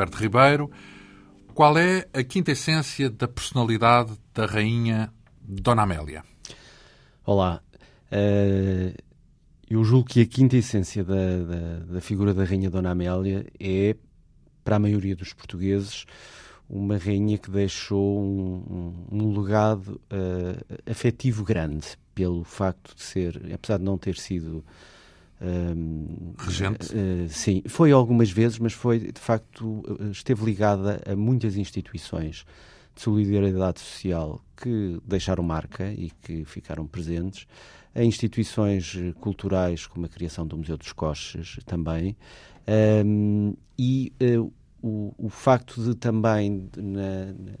[0.00, 0.70] Alberto Ribeiro.
[1.52, 6.24] Qual é a quinta essência da personalidade da rainha Dona Amélia?
[7.26, 7.60] Olá.
[8.10, 8.96] Uh,
[9.68, 13.94] eu julgo que a quinta essência da, da, da, figura da rainha Dona Amélia é,
[14.64, 16.06] para a maioria dos portugueses,
[16.66, 23.76] uma rainha que deixou um, um, legado uh, afetivo grande pelo facto de ser, apesar
[23.76, 24.64] de não ter sido
[26.38, 26.94] Regente?
[26.94, 32.44] Uh, sim, foi algumas vezes, mas foi de facto esteve ligada a muitas instituições
[32.94, 37.46] de solidariedade social que deixaram marca e que ficaram presentes,
[37.94, 42.16] a instituições culturais como a criação do Museu dos Coches também,
[43.04, 47.52] um, e uh, o, o, facto de também na, na,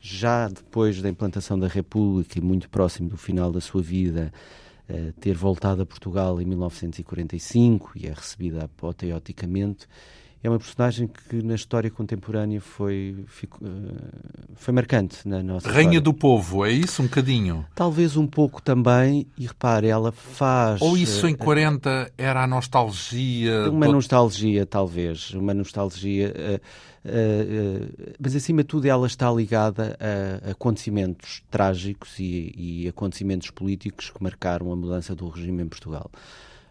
[0.00, 4.32] já depois da implantação da República e muito próximo do final da sua vida
[4.88, 9.86] uh, ter voltado a Portugal em 1945 e é recebida apoteoticamente,
[10.46, 15.80] é uma personagem que na história contemporânea foi, ficou, eh, foi marcante na nossa Rainha
[15.80, 16.00] história.
[16.00, 17.66] do povo, é isso um bocadinho?
[17.74, 20.80] Talvez um pouco também, e repare, ela faz...
[20.80, 23.68] Ou isso em 40 uh, era a nostalgia?
[23.68, 26.32] Uma nostalgia, talvez, uma nostalgia...
[26.32, 33.48] Uh, Uh, mas acima de tudo ela está ligada a, acontecimentos trágicos e, e, acontecimentos
[33.48, 36.10] políticos que marcaram a mudança do regime em Portugal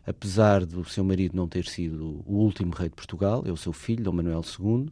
[0.05, 3.73] apesar do seu marido não ter sido o último rei de Portugal, é o seu
[3.73, 4.89] filho, Dom Manuel II.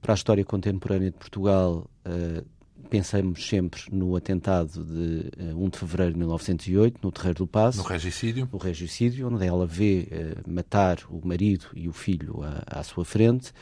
[0.00, 2.44] Para a história contemporânea de Portugal, uh,
[2.88, 7.46] pensamos sempre no atentado de uh, eh, 1 de fevereiro de 1908, no Terreiro do
[7.46, 7.78] Passo.
[7.78, 8.48] No regicídio.
[8.50, 13.04] O regicídio, onde ela vê uh, matar o marido e o filho à, à sua
[13.04, 13.52] frente.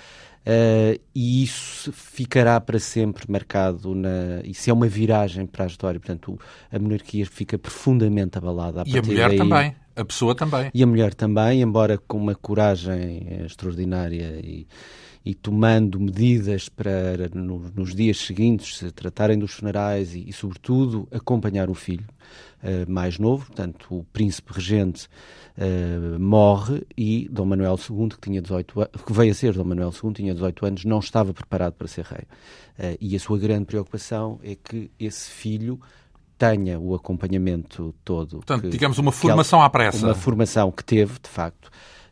[0.48, 4.40] Uh, e isso ficará para sempre marcado na.
[4.44, 6.00] Isso é uma viragem para a história.
[6.00, 6.40] Portanto,
[6.72, 8.82] a monarquia fica profundamente abalada.
[8.82, 9.38] A e a mulher daí.
[9.38, 9.76] também.
[9.98, 10.70] A pessoa também.
[10.72, 14.64] E a mulher também, embora com uma coragem extraordinária e,
[15.24, 21.08] e tomando medidas para, no, nos dias seguintes, se tratarem dos funerais e, e sobretudo,
[21.10, 22.06] acompanhar o filho
[22.62, 23.46] uh, mais novo.
[23.46, 25.08] Portanto, o príncipe regente
[25.56, 29.92] uh, morre e Dom Manuel II, que, tinha 18 que veio a ser Dom Manuel
[29.92, 32.22] II, tinha 18 anos, não estava preparado para ser rei.
[32.78, 35.80] Uh, e a sua grande preocupação é que esse filho
[36.38, 38.36] tenha o acompanhamento todo.
[38.36, 40.06] Portanto, que, digamos, uma formação ela, à pressa.
[40.06, 41.68] Uma formação que teve, de facto,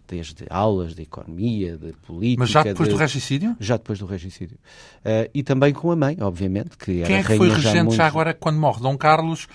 [0.09, 2.41] desde aulas de economia, de política.
[2.41, 3.57] Mas já depois de, do regicídio?
[3.61, 4.59] Já depois do regicídio.
[4.99, 7.85] Uh, e também com a mãe, obviamente, que Quem era é que foi regente já,
[7.85, 7.97] muito...
[7.97, 9.47] já agora, quando morre Dom Carlos?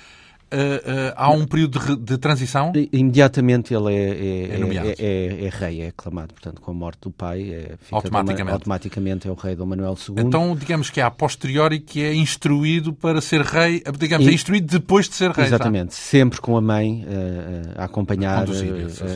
[0.53, 2.73] Uh, há um período de, de, transição?
[2.91, 6.33] Imediatamente ele é, é, é, é, é rei, é aclamado.
[6.33, 8.53] Portanto, com a morte do pai, automaticamente.
[8.53, 10.15] automaticamente é o rei Dom Manuel II.
[10.25, 14.33] Então, digamos que é a posteriori que é instruído para ser rei, digamos, e, é
[14.33, 15.45] instruído depois de ser rei.
[15.45, 18.73] Exatamente, sempre com a mãe uh, a acompanhar, a conduzir,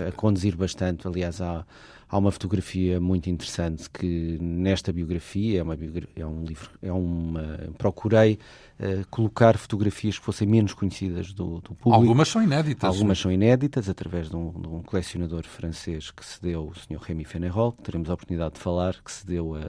[0.07, 1.07] a conduzir bastante.
[1.07, 1.66] Aliás, há
[2.09, 5.77] há uma fotografia muito interessante que nesta biografia é uma
[6.16, 8.39] é um livro é uma procurei
[8.79, 11.93] uh, colocar fotografias que fossem menos conhecidas do, do, público.
[11.93, 12.88] Algumas são inéditas.
[12.88, 17.01] Algumas são inéditas através de um, de um colecionador francês que se deu o Sr
[17.01, 19.61] Rémy Fénérol que teremos a oportunidade de falar que se deu a,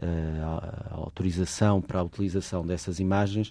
[0.00, 3.48] a, a autorização para a utilização dessas imagens.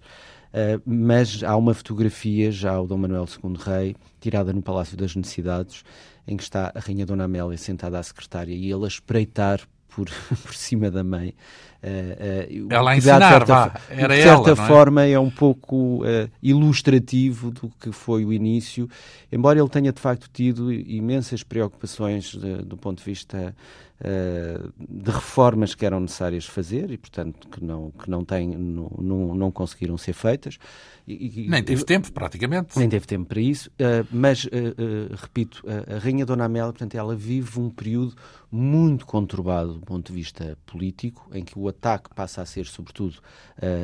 [0.47, 5.15] Uh, mas há uma fotografia já o Dom Manuel II Rei tirada no Palácio das
[5.15, 5.83] Necessidades
[6.27, 10.07] em que está a Rainha Dona Amélia sentada à secretária e ele a espreitar por,
[10.43, 11.33] por cima da mãe.
[11.81, 14.67] Uh, uh, ela a ensinar, de certa, vá, era de certa ela, é?
[14.67, 18.89] forma é um pouco uh, ilustrativo do que foi o início,
[19.31, 23.55] embora ele tenha de facto tido imensas preocupações de, do ponto de vista
[23.99, 29.35] de reformas que eram necessárias fazer e, portanto, que não, que não, tem, não, não,
[29.35, 30.59] não conseguiram ser feitas.
[31.07, 32.77] E, nem teve tempo, praticamente.
[32.77, 36.95] Nem teve tempo para isso, uh, mas, uh, uh, repito, a Rainha Dona Amélia, portanto,
[36.95, 38.13] ela vive um período
[38.51, 43.19] muito conturbado do ponto de vista político, em que o ataque passa a ser, sobretudo,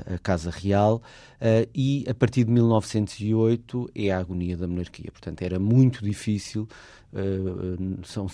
[0.06, 1.02] a Casa Real,
[1.76, 5.12] e a partir de 1908 é a agonia da monarquia.
[5.12, 6.66] Portanto, era muito difícil.
[8.06, 8.28] São,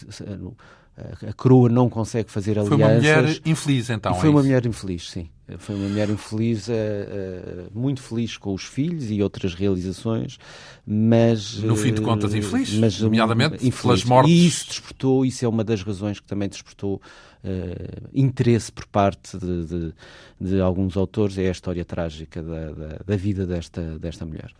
[1.27, 2.69] a coroa não consegue fazer alianças.
[2.69, 4.13] Foi uma mulher infeliz, então.
[4.15, 5.29] foi é uma mulher infeliz, sim.
[5.57, 10.37] Foi uma mulher infeliz, uh, uh, muito feliz com os filhos e outras realizações,
[10.85, 11.57] mas...
[11.57, 13.81] No fim de contas, infeliz, mas, nomeadamente infeliz.
[13.81, 14.31] pelas mortes.
[14.31, 17.01] E isso despertou, isso é uma das razões que também despertou
[17.43, 19.93] uh, interesse por parte de, de,
[20.39, 24.51] de, alguns autores, é a história trágica da, da, da, vida desta, desta mulher.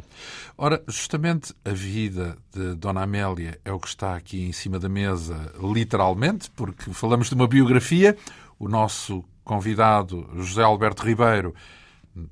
[0.57, 4.89] Ora, justamente a vida de Dona Amélia é o que está aqui em cima da
[4.89, 8.15] mesa, literalmente, porque falamos de uma biografia,
[8.57, 11.55] o nosso convidado José Alberto Ribeiro,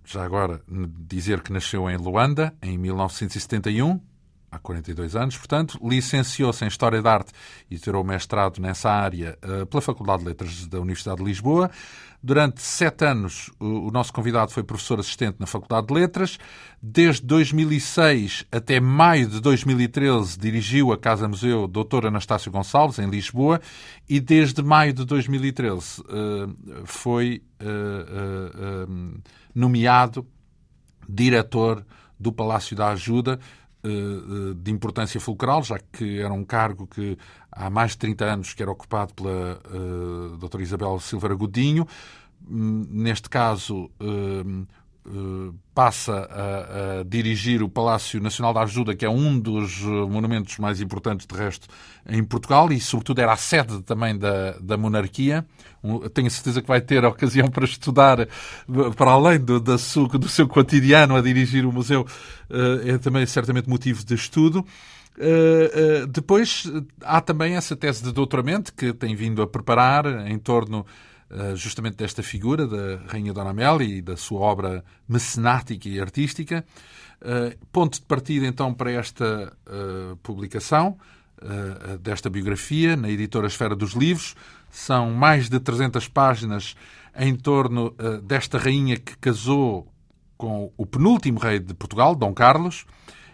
[0.06, 0.62] já agora
[1.08, 4.00] dizer que nasceu em Luanda em 1971,
[4.52, 7.32] há 42 anos, portanto, licenciou-se em História da Arte
[7.70, 11.70] e tirou mestrado nessa área uh, pela Faculdade de Letras da Universidade de Lisboa.
[12.24, 16.40] Durante sete anos, o, nosso convidado foi professor assistente na Faculdade de Letras.
[16.82, 22.08] Desde 2006 até maio de 2013 dirigiu a Casa Museu Dr.
[22.08, 23.62] Anastácio Gonçalves, em Lisboa,
[24.10, 29.22] e desde maio de 2013 uh, foi uh,
[29.54, 30.26] nomeado
[31.08, 31.86] diretor
[32.20, 33.67] do Palácio da Ajuda, eh, eh,
[34.56, 37.18] de importância fulcral, já que era um cargo que
[37.51, 41.88] há mais de 30 anos que era ocupado pela uh, doutora Isabel Silveira Godinho.
[42.50, 44.68] Hum, neste caso, uh,
[45.74, 50.81] passa a, a, dirigir o Palácio Nacional da Ajuda, que é um dos monumentos mais
[50.81, 51.68] importantes, de resto,
[52.07, 55.45] em Portugal, e, sobretudo, era a sede também da, da monarquia.
[56.13, 58.27] Tenho certeza que vai ter a ocasião para estudar,
[58.95, 62.06] para além do, da su, do seu cotidiano a dirigir o museu,
[62.86, 64.65] é também certamente motivo de estudo.
[65.18, 66.71] Uh, uh, depois
[67.01, 70.86] há também essa tese de doutoramento que tem vindo a preparar em torno
[71.56, 76.66] justamente desta figura da Rainha Dona Amélia e da sua obra mecenática e artística.
[77.72, 79.56] ponto de partida então para esta
[80.24, 80.98] publicação
[82.00, 84.36] desta biografia na editora Esfera dos Livros.
[84.70, 86.76] São mais de 300 páginas
[87.16, 89.92] em torno desta rainha que casou
[90.38, 92.86] com o penúltimo rei de Portugal, Dom Carlos.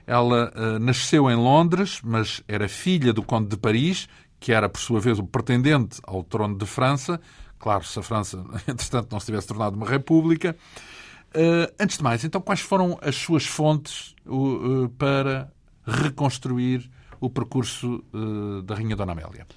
[0.05, 4.07] Ela nasceu em Londres, mas era filha do Conde de Paris,
[4.39, 7.19] que era, por sua vez, o pretendente ao trono de França.
[7.63, 10.53] Claro, se a França, entretanto, não se tivesse tornado uma república.
[11.33, 15.49] Uh, antes de mais, então, quais foram as suas fontes uh, para
[15.87, 18.03] reconstruir o percurso
[18.65, 19.47] da Rainha Dona Amélia?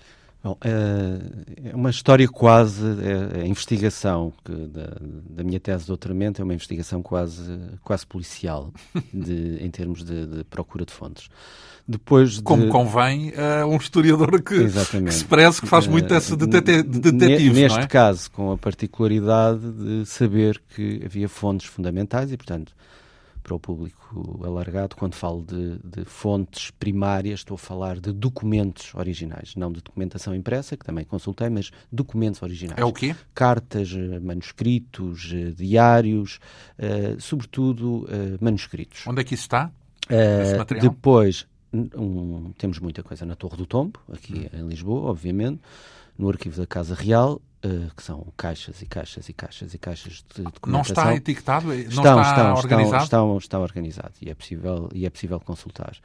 [0.42, 4.96] Bom, é uma história quase, é, a investigação que, da,
[5.28, 8.72] da, minha tese de doutoramento é uma investigação quase, quase policial
[9.12, 11.28] de, em termos de, de, procura de fontes.
[11.88, 12.42] Depois de...
[12.42, 16.82] Como convém a um historiador que, que se parece que faz muito dessa de, de,
[16.82, 17.86] de detetive, Neste é?
[17.86, 22.72] caso, com a particularidade de saber que havia fontes fundamentais e, portanto,
[23.46, 28.92] para o público alargado, quando falo de, de, fontes primárias, estou a falar de documentos
[28.92, 32.80] originais, não de documentação impressa, que também consultei, mas documentos originais.
[32.80, 33.14] É o quê?
[33.32, 36.40] Cartas, eh, manuscritos, eh, diários,
[36.76, 38.06] uh, sobretudo uh,
[38.40, 39.06] manuscritos.
[39.06, 39.70] Onde é que isso está?
[40.10, 44.58] Uh, depois, um, temos muita coisa na Torre do Tombo, aqui hum.
[44.58, 45.60] em Lisboa, obviamente,
[46.18, 50.24] no arquivo da Casa Real, Uh, que são caixas e caixas e caixas e caixas
[50.36, 50.70] de documentação.
[50.70, 51.66] Não está etiquetado?
[51.66, 53.02] Não estão, está estão, organizado?
[53.02, 55.96] Estão, estão, organizado e é possível, e é possível consultar.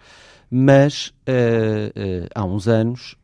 [0.49, 3.15] Mas uh, uh, há uns anos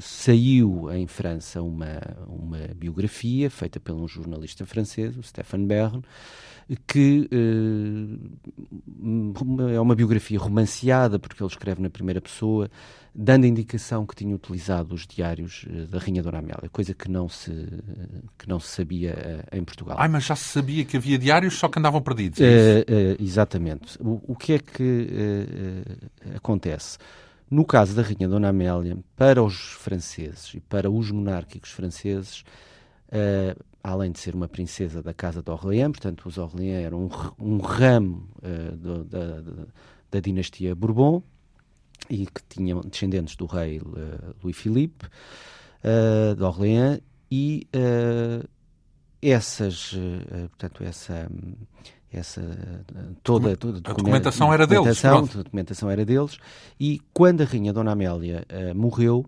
[0.00, 6.02] saiu em França uma, uma biografia feita por um jornalista francês, o Stéphane Bern,
[6.86, 7.28] que
[9.72, 12.70] é uma biografia romanceada, porque ele escreve na primeira pessoa,
[13.14, 17.10] dando a indicação que tinha utilizado os diários uh, da Rainha Dona Amélia, coisa que
[17.10, 17.50] não se,
[18.38, 19.96] que não se sabia uh, em Portugal.
[19.98, 22.40] Ai, mas já se sabia que havia diários, só que andavam perdidos.
[22.40, 22.84] É
[23.20, 23.98] exatamente.
[24.00, 25.08] O, o, que é que
[26.34, 26.98] acontece?
[27.50, 32.44] No caso da Rainha Dona Amélia, para os franceses e para os monárquicos franceses,
[33.82, 37.04] além de ser uma princesa da Casa de Orléans, portanto, os Orléans eram
[37.38, 38.28] um, um ramo
[38.76, 39.42] do, da,
[40.10, 41.22] da dinastia Bourbon,
[42.08, 48.48] e que tinham descendentes do rei uh, Louis Philippe uh, de Orléans e uh,
[49.20, 49.94] essas,
[50.50, 51.30] portanto, essa
[52.12, 52.42] essa
[53.22, 55.02] toda, toda a documentação era deles.
[55.04, 56.38] A documentação era deles
[56.78, 59.24] e quando a rainha Dona Amélia morreu,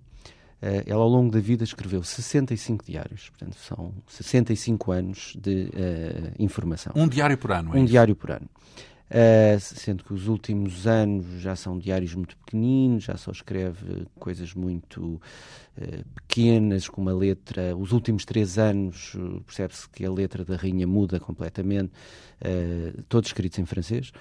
[0.86, 5.70] ela ao longo da vida escreveu 65 diários, portanto são 65 anos de
[6.38, 6.92] informação.
[6.96, 7.90] Um diário por ano, é Um isso?
[7.92, 8.48] diário por ano.
[9.14, 14.54] Uh, sendo que os últimos anos já são diários muito pequeninos, já só escreve coisas
[14.54, 15.20] muito
[15.78, 17.76] uh, pequenas, com uma letra.
[17.76, 21.92] Os últimos três anos uh, percebe-se que a letra da rainha muda completamente,
[23.08, 24.12] todos escritos em francês.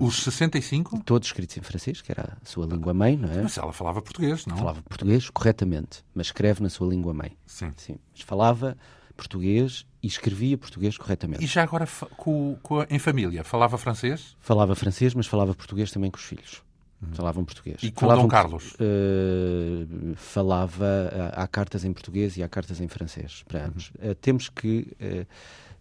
[0.00, 1.04] os 65?
[1.04, 3.42] Todos escritos em francês, que era a sua língua mãe, não é?
[3.42, 4.56] Mas ela falava português, não?
[4.56, 7.36] Falava português corretamente, mas escreve na sua língua mãe.
[7.46, 7.70] Sim.
[7.76, 7.96] Sim.
[8.12, 8.76] Mas falava
[9.16, 11.42] português e escrevia português corretamente.
[11.42, 14.36] E já agora com, com a, em família, falava francês?
[14.40, 16.62] Falava francês, mas falava português também com os filhos.
[17.00, 17.14] Uhum.
[17.14, 17.82] Falavam português.
[17.82, 18.74] E com Falavam, Dom Carlos?
[18.74, 23.90] Uh, falava, uh, há cartas em português e há cartas em francês para ambos.
[24.00, 24.10] Uhum.
[24.10, 24.96] Uh, temos que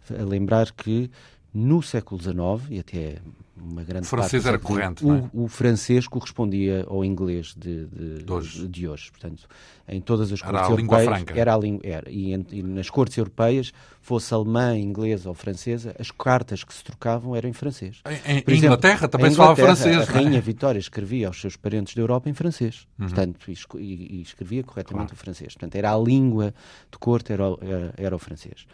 [0.09, 1.09] lembrar que
[1.53, 3.21] no século XIX e até
[3.55, 5.29] uma grande o francês parte era corrente, o, é?
[5.33, 8.67] o, francês correspondia ao inglês de, de, de, hoje.
[8.67, 9.11] de, hoje.
[9.11, 9.47] Portanto,
[9.87, 11.39] em todas as era cortes a europeias franca.
[11.39, 16.11] era a língua era e, e, nas cortes europeias, fosse alemã, inglesa ou francesa, as
[16.11, 18.01] cartas que se trocavam eram em francês.
[18.05, 20.09] Em, em exemplo, Inglaterra também se falava francês.
[20.09, 23.07] A rainha Vitória escrevia aos seus parentes da Europa em francês, uhum.
[23.07, 25.21] portanto, e, e, escrevia corretamente claro.
[25.21, 25.53] o francês.
[25.53, 26.53] Portanto, era a língua
[26.91, 28.65] de corte era, era, era o francês.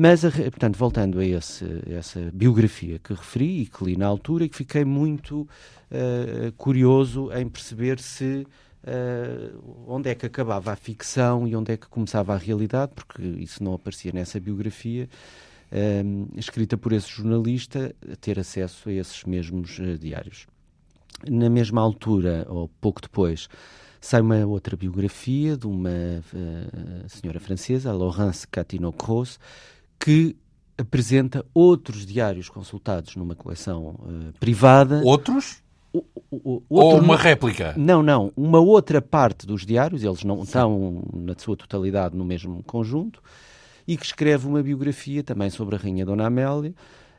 [0.00, 4.48] Mas, portanto, voltando a esse, essa biografia que referi e que li na altura, e
[4.48, 8.46] que fiquei muito uh, curioso em perceber se
[8.84, 13.20] uh, onde é que acabava a ficção e onde é que começava a realidade, porque
[13.20, 15.08] isso não aparecia nessa biografia.
[15.72, 20.46] Uh, escrita por esse jornalista, ter acesso a esses mesmos diários.
[21.28, 23.48] Na mesma altura, ou pouco depois,
[24.00, 26.22] sai uma outra biografia de uma
[27.08, 29.40] senhora francesa, Laurence Catino-Cross,
[29.98, 30.36] que
[30.76, 35.02] apresenta outros diários consultados numa coleção uh, privada.
[35.04, 35.62] Outros?
[35.92, 37.74] O, o, o, Ou uma réplica?
[37.76, 38.32] Não, não.
[38.36, 40.42] Uma outra parte dos diários, eles não Sim.
[40.42, 43.22] estão na sua totalidade no mesmo conjunto,
[43.86, 46.74] e que escreve uma biografia também sobre a Rainha Dona Amélia,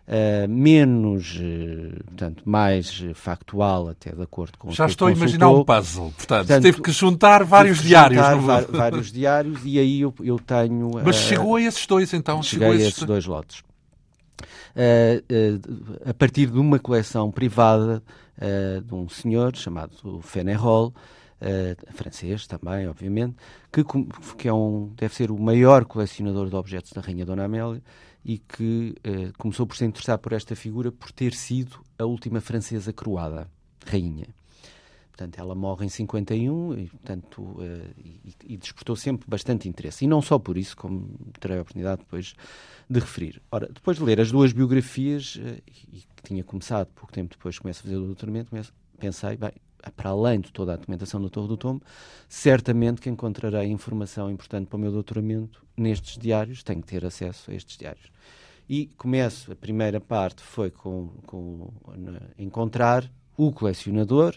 [0.10, 5.12] Uh, menos, uh, portanto, mais factual, até de acordo com Já o que estou a
[5.12, 6.12] imaginar um puzzle.
[6.18, 8.20] Portanto, portanto, teve que juntar vários que diários.
[8.20, 8.68] Juntar no...
[8.76, 10.90] vários diários e aí eu, eu tenho...
[11.06, 12.42] Mas uh, chegou a esses dois, então?
[12.42, 13.62] Cheguei a esses, esses dois lotes.
[16.04, 18.02] a partir de uma coleção privada
[18.84, 20.92] de um senhor chamado Fenerol,
[21.42, 23.38] Uh, francês também, obviamente,
[23.72, 23.82] que,
[24.38, 27.82] que é um, deve ser o maior colecionador de objetos da Rainha Dona Amélia
[28.24, 32.42] e que uh, começou por se interessar por esta figura por ter sido a última
[32.42, 33.50] francesa coroada,
[33.86, 34.28] rainha.
[35.12, 37.62] Portanto, ela morre em 51 e, portanto, uh,
[37.98, 40.06] e, e, despertou sempre bastante interesse.
[40.06, 41.10] E não só por isso, como
[41.40, 42.36] terei a oportunidade depois
[42.90, 43.42] de referir.
[43.52, 47.60] Ora, depois de ler as duas biografias, uh, e que tinha começado pouco tempo depois,
[47.60, 48.50] começo a fazer o doutoramento,
[48.98, 49.52] pensei, bem,
[49.96, 51.84] para além de toda a documentação da Torre do Tombo,
[52.28, 57.52] certamente que encontrarei informação importante para o meu doutoramento nestes diários, tenho que ter acesso
[57.52, 58.12] a estes diários.
[58.68, 61.74] E começo, a primeira parte foi com, com
[62.38, 64.36] encontrar o colecionador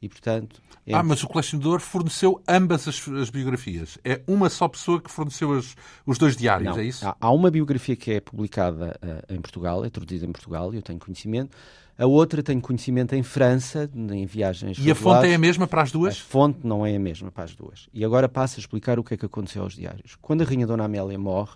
[0.00, 0.62] e, portanto...
[0.92, 3.98] Ah, mas o colecionador forneceu ambas as, as, biografias.
[4.04, 5.74] É uma só pessoa que forneceu as,
[6.04, 7.06] os dois diários, Não, é isso?
[7.06, 10.76] Há, há, uma biografia que é publicada uh, em Portugal, é traduzida em Portugal, e
[10.76, 11.56] eu tenho conhecimento,
[11.96, 14.78] a outra tenho conhecimento em França, em viagens.
[14.80, 16.14] E a fonte é a mesma para as duas?
[16.14, 17.88] A fonte não é a mesma para as duas.
[17.92, 20.16] E agora passo a explicar o que é que aconteceu aos diários.
[20.20, 21.52] Quando a Rainha Dona Amélia morre,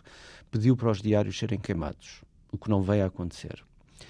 [0.51, 3.63] pediu para os diários serem queimados, o que não veio a acontecer.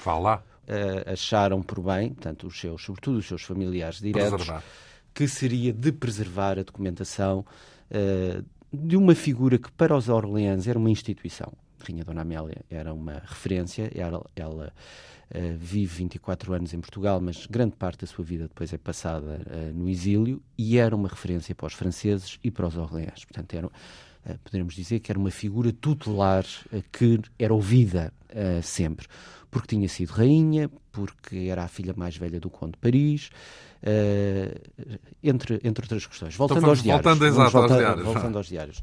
[0.05, 0.43] Vá lá.
[0.69, 4.63] Uh, acharam por bem, tanto os seus, sobretudo os seus familiares diretos, Preservar.
[5.15, 7.43] que seria de preservar a documentação
[7.91, 11.51] uh, de uma figura que para os Orleans era uma instituição.
[11.81, 14.75] A Rainha Dona Amélia era uma referência, ela, ela
[15.31, 19.43] Uh, vive 24 anos em Portugal, mas grande parte da sua vida depois é passada
[19.47, 23.27] uh, no exílio e era uma referência para os franceses e para os Orleans.
[23.27, 26.47] Portanto, era, uh, poderíamos dizer que era uma figura tutelar
[26.91, 28.13] que era ouvida
[28.63, 29.07] sempre.
[29.51, 33.31] Porque tinha sido rainha, porque era a filha mais velha do Conde de Paris,
[35.23, 36.37] entre, entre outras questões.
[36.37, 37.05] Voltando então, aos diários.
[37.05, 38.05] Voltando, exato, voltando, aos diários.
[38.05, 38.83] Voltando aos diários.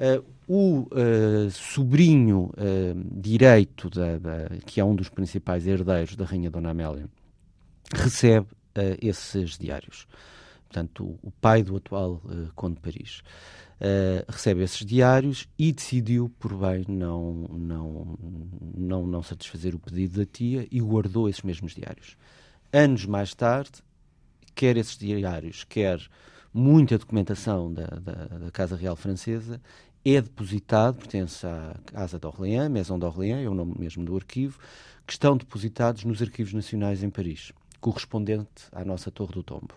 [0.00, 6.24] Uh, o uh, sobrinho uh, direito, da, da, que é um dos principais herdeiros da
[6.24, 7.06] Rainha Dona Amélia,
[7.92, 8.46] recebe
[9.02, 10.06] esses diários.
[10.68, 12.22] Portanto, o, pai do atual
[12.54, 13.20] Conde de Paris
[14.28, 18.18] recebe esses diários e decidiu, por bem, não, não,
[18.76, 22.16] não, não satisfazer o pedido da tia e guardou esses mesmos diários.
[22.72, 23.82] Anos mais tarde,
[24.54, 26.00] quer esses diários, quer
[26.52, 29.60] muita documentação da, da, da Casa Real Francesa
[30.04, 34.58] é depositado, pertence à Casa de Orléans, Maison d'Orléans, é o nome mesmo do arquivo,
[35.06, 39.74] que estão depositados nos arquivos nacionais em Paris, correspondente à nossa Torre do Tombo.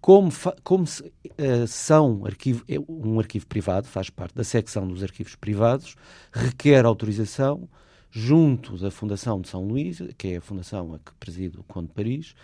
[0.00, 0.30] Como,
[0.62, 5.34] como se, uh, são arquivo, é um arquivo privado, faz parte da secção dos arquivos
[5.34, 5.96] privados,
[6.30, 7.66] requer autorização
[8.10, 11.88] junto da Fundação de São Luís, que é a fundação a que preside o Conde
[11.88, 12.34] de Paris,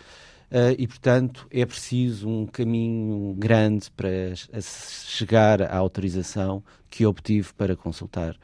[0.51, 4.09] Uh, e, portanto, é preciso um caminho grande para
[4.61, 8.35] chegar à autorização que obtive para consultar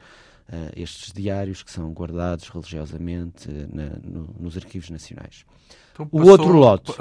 [0.48, 5.44] uh, estes diários que são guardados religiosamente uh, na, no, nos arquivos nacionais.
[5.98, 6.92] Então, passou, o outro lote.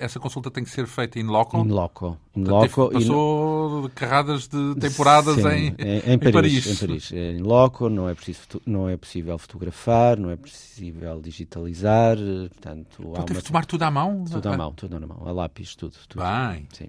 [0.00, 1.58] Essa consulta tem que ser feita in loco?
[1.58, 2.18] In loco.
[2.34, 3.88] In loco passou in...
[3.90, 7.10] carradas de temporadas Sim, em, em, em, Paris, Em Paris.
[7.12, 12.16] In loco, não é, preciso, não é possível fotografar, não é possível digitalizar.
[12.16, 13.46] Portanto, então teve uma...
[13.46, 14.24] tomar tudo à mão?
[14.24, 15.22] Tudo à mão, tudo à mão.
[15.26, 15.94] A lápis, tudo.
[16.08, 16.22] tudo.
[16.22, 16.66] Bem.
[16.72, 16.88] Sim.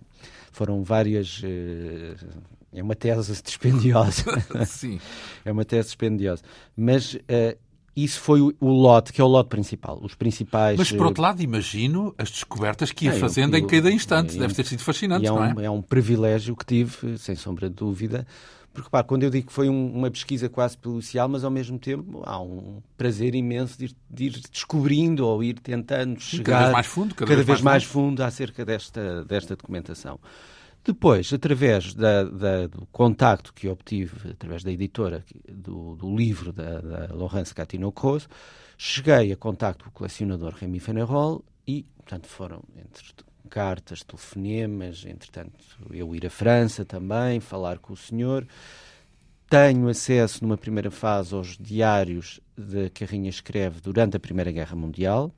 [0.53, 1.41] Foram várias.
[2.75, 4.23] É uma tese dispendiosa.
[4.65, 4.99] Sim.
[5.43, 6.43] É uma tese dispendiosa.
[6.75, 7.57] Mas uh,
[7.95, 9.99] isso foi o, o, lote, que é o lote principal.
[10.01, 10.77] Os principais.
[10.77, 14.37] Mas, por outro lado, imagino as descobertas que ia é, fazendo eu, em cada instante.
[14.37, 15.65] Deve ter sido fascinante, é um, não é?
[15.65, 18.27] É um privilégio que tive, sem sombra de dúvida.
[18.73, 21.79] Porque, pá, quando eu digo que foi um, uma pesquisa quase policial, mas ao mesmo
[21.79, 26.43] tempo há um prazer imenso de ir, de ir descobrindo ou ir tentando chegar.
[26.43, 28.09] Cada vez mais fundo, cada, cada vez, vez, mais, fundo.
[28.09, 30.19] fundo acerca desta, desta documentação.
[30.85, 36.79] Depois, através da, da, do contacto que obtive, através da editora do, do livro da,
[36.79, 38.29] da Laurence Gatineau-Cros,
[38.77, 43.03] cheguei a contacto com o colecionador Remy Fenerol e, portanto, foram entre
[43.49, 45.57] cartas, telefonemas, entretanto,
[45.89, 48.47] eu ir à França também, falar com o senhor.
[49.49, 54.51] Tenho acesso, numa primeira fase, aos diários de que a Rainha escreve durante a Primeira
[54.51, 55.33] Guerra Mundial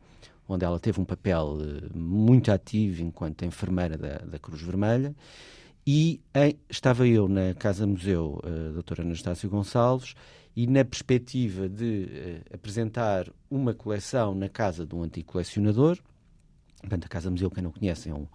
[0.48, 5.16] onde ela teve um papel eh, muito ativo enquanto enfermeira da, da Cruz Vermelha.
[5.86, 10.16] E em, estava eu na Casa Museu, uh, doutora Anastácio Gonçalves,
[10.54, 15.98] e na perspectiva de uh, apresentar uma coleção na casa de um antigo colecionador,
[16.82, 18.28] portanto, a Casa Museu, quem não conhece, é um,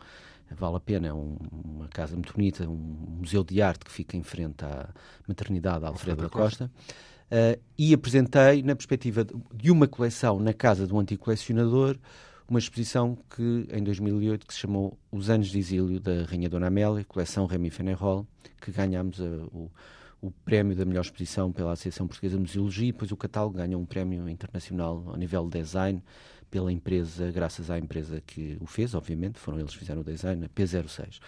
[0.51, 4.17] vale a pena, é um, uma casa muito bonita, um museu de arte que fica
[4.17, 4.89] em frente à
[5.29, 6.71] maternidade Alfredo da Costa.
[6.71, 7.03] Costa.
[7.33, 11.97] Uh, e apresentei, na perspectiva de uma coleção na casa de um antigo colecionador,
[12.47, 16.67] uma exposição que, em 2008 que se chamou Os Anos de Exílio da Rainha Dona
[16.67, 18.27] Amélia, coleção Remy Fenerol,
[18.61, 19.71] que ganhámos uh, o,
[20.21, 23.81] o prémio da melhor exposição pela Associação Portuguesa de Museologia e depois o catálogo ganhou
[23.81, 26.03] um prémio internacional ao nível de design
[26.51, 30.45] pela empresa, graças à empresa que o fez, obviamente, foram eles que fizeram o design,
[30.45, 31.19] a P06.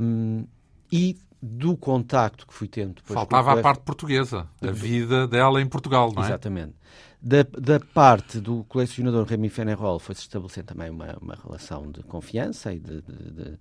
[0.00, 0.46] Um,
[0.92, 5.66] e do contacto que fui tendo depois Faltava a parte portuguesa, a vida dela em
[5.66, 6.26] Portugal, não é?
[6.26, 6.74] Exatamente.
[7.20, 12.72] Da, da parte do colecionador Remy Fenerol foi-se estabelecer também uma, uma relação de confiança
[12.72, 13.58] e de, de, de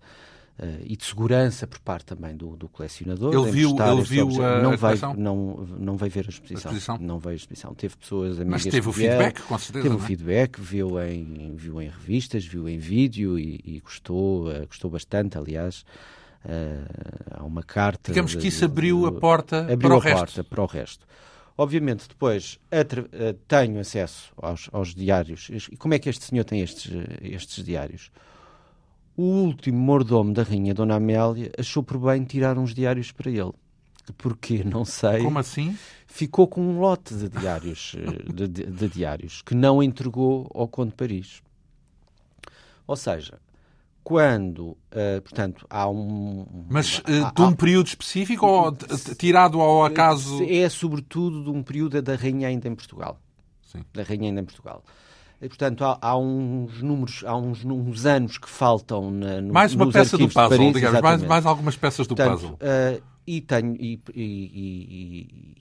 [0.60, 3.34] Uh, e de segurança por parte também do, do colecionador.
[3.34, 6.76] Ele viu, ele viu a, não a veio, não, não veio ver a exposição, a
[6.76, 6.98] exposição.
[7.00, 7.74] Não veio a exposição.
[7.74, 9.84] Teve pessoas amigas Mas teve o feedback, com certeza.
[9.84, 10.08] Teve o é?
[10.08, 15.36] feedback, viu em, viu em revistas, viu em vídeo e, e gostou, uh, gostou bastante,
[15.36, 15.84] aliás.
[16.44, 18.12] Uh, há uma carta.
[18.12, 20.18] Digamos que isso abriu a porta abriu para o a resto.
[20.18, 21.06] porta para o resto.
[21.58, 25.50] Obviamente, depois uh, tenho acesso aos, aos, diários.
[25.72, 28.12] E como é que este senhor tem estes, estes diários?
[29.16, 33.52] O último mordomo da rainha, Dona Amélia, achou por bem tirar uns diários para ele.
[34.18, 34.64] Porquê?
[34.64, 35.22] Não sei.
[35.22, 35.78] Como assim?
[36.08, 40.68] Ficou com um lote de diários, eh, de, de, de diários que não entregou ao
[40.68, 41.44] Conde de Paris.
[42.88, 43.40] Ou seja,
[44.04, 46.46] quando, uh, portanto, há um.
[46.70, 48.72] Mas uh, de um há, período específico ou
[49.18, 50.44] tirado ao acaso?
[50.44, 53.20] É sobretudo de um período da Rainha ainda em Portugal.
[53.64, 53.84] Sim.
[53.94, 54.84] Da Rainha ainda em Portugal.
[55.42, 59.74] E, portanto, há, há, uns números, há uns, uns anos que faltam na, no, Mais
[59.74, 62.54] uma peça do puzzle, Paris, digamos, mais, mais, algumas peças do portanto, puzzle.
[62.54, 63.76] Uh, e tenho.
[63.76, 65.56] E, e,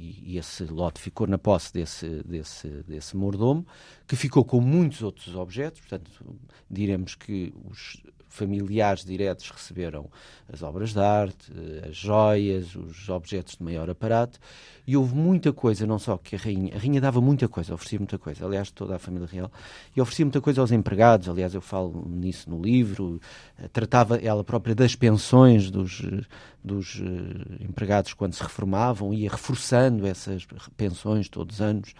[0.00, 3.66] e, esse lote ficou na posse desse, desse, desse mordomo,
[4.06, 6.10] que ficou com muitos outros objetos, portanto,
[6.70, 10.08] diremos que os familiares diretos receberam
[10.50, 14.38] as obras de arte, eh, as joias, os objetos de maior aparato,
[14.86, 17.98] e houve muita coisa, não só que a rainha, a rainha dava muita coisa, oferecia
[17.98, 19.52] muita coisa, aliás, toda a família real,
[19.94, 23.20] e oferecia muita coisa aos empregados, aliás, eu falo nisso no livro,
[23.58, 26.02] eh, tratava ela própria das pensões dos,
[26.62, 27.04] dos uh,
[27.60, 31.94] empregados quando se reformavam, ia reforçando essas pensões todos os anos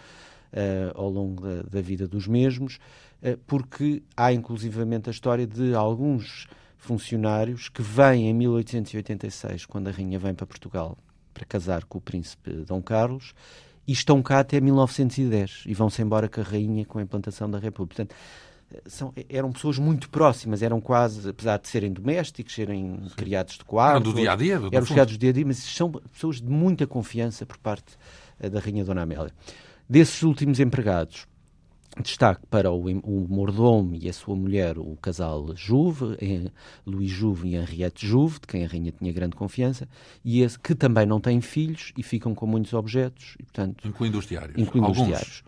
[0.53, 3.10] uh, ao longo da, da vida dos mesmos, eh,
[3.47, 6.47] porque há inclusivamente a história de alguns
[6.81, 10.97] funcionários que vêm em 1886, quando a rainha vem para Portugal
[11.33, 13.35] para casar com o príncipe Dom Carlos,
[13.87, 17.59] e estão cá até 1910 e vão-se embora com a rainha com a implantação da
[17.59, 18.05] República.
[18.05, 18.17] Portanto,
[18.73, 23.15] eh, são, eram pessoas muito próximas, eram quase, apesar de serem domésticos, serem Sim.
[23.17, 24.03] criados de quadro.
[24.03, 24.59] Eram do dia a dia?
[24.59, 27.97] Do eram criados do dia a dia, mas são pessoas de muita confiança por parte
[28.39, 29.33] da Rainha Dona Amélia.
[29.89, 31.27] Desses últimos empregados,
[31.99, 36.17] Destaque para o, o mordomo e a sua mulher, o casal Juve,
[36.87, 39.89] Luís Juve e Henriette Juve, de quem a rainha tinha grande confiança,
[40.25, 43.35] e esse, que também não têm filhos e ficam com muitos objetos.
[43.41, 44.57] E, portanto, incluindo os diários.
[44.57, 45.03] Incluindo Alguns.
[45.03, 45.43] os diários.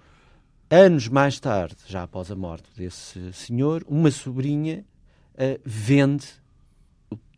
[0.69, 4.85] Anos mais tarde, já após a morte desse senhor, uma sobrinha
[5.35, 6.27] uh, vende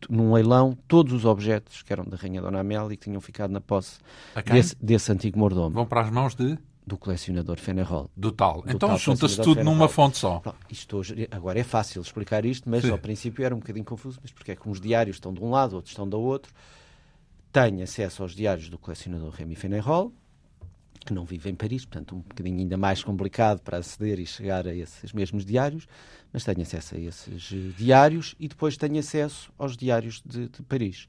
[0.09, 3.51] num leilão todos os objetos que eram da Rainha Dona Amélia e que tinham ficado
[3.51, 3.99] na posse
[4.45, 5.71] desse, desse antigo mordomo.
[5.71, 6.57] Vão para as mãos de?
[6.85, 8.09] Do colecionador Fenerol.
[8.15, 8.61] Do tal.
[8.61, 9.73] Do então junta-se tudo Fenerol.
[9.73, 10.41] numa fonte só.
[10.69, 12.91] isto hoje, agora é fácil explicar isto, mas Sim.
[12.91, 15.49] ao princípio era um bocadinho confuso, mas porque é que uns diários estão de um
[15.49, 16.53] lado, outros estão do outro.
[17.51, 20.13] Tenho acesso aos diários do colecionador Remy Fenerol,
[21.05, 24.67] que não vive em Paris, portanto um bocadinho ainda mais complicado para aceder e chegar
[24.67, 25.87] a esses mesmos diários,
[26.33, 31.07] mas tenho acesso a esses diários e depois tenho acesso aos diários de, de Paris.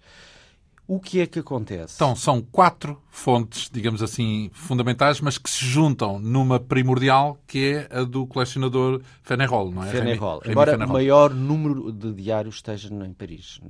[0.88, 1.96] O que é que acontece?
[1.96, 7.98] Então, são quatro fontes, digamos assim, fundamentais, mas que se juntam numa primordial, que é
[7.98, 9.90] a do colecionador Fenerol, não é?
[9.90, 10.40] Fenerol.
[10.46, 13.60] Embora o maior número de diários esteja em Paris,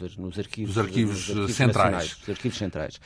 [0.00, 2.16] nos, nos, arquivos, arquivos, nos arquivos centrais.
[2.22, 3.00] Os arquivos centrais.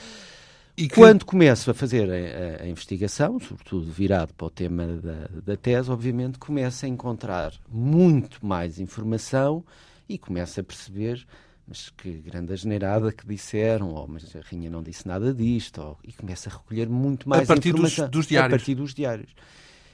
[0.77, 0.95] E que...
[0.95, 5.91] Quando começo a fazer a, a, investigação, sobretudo virado para o tema da, da tese,
[5.91, 9.65] obviamente começo a encontrar muito mais informação
[10.09, 11.27] e começo a perceber
[11.71, 15.99] mas que grande asneirada que disseram, ou mas a Rainha não disse nada disto, ou,
[16.03, 18.07] e começa a recolher muito mais a partir informação.
[18.07, 18.53] Dos, dos diários.
[18.53, 19.35] A partir dos diários.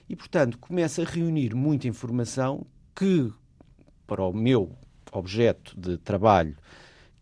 [0.08, 3.30] E, portanto, começa a reunir muita informação que,
[4.06, 4.72] para o meu
[5.12, 6.56] objeto de trabalho,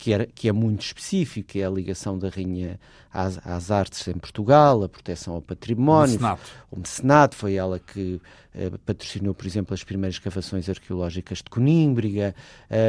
[0.05, 2.79] que, era, que é muito específico, que é a ligação da rainha
[3.11, 6.17] às, às, artes em Portugal, a proteção ao património.
[6.17, 6.51] O mecenato.
[6.71, 8.21] O mecenato foi ela que
[8.55, 12.35] eh, patrocinou, por exemplo, as primeiras escavações arqueológicas de Conímbriga.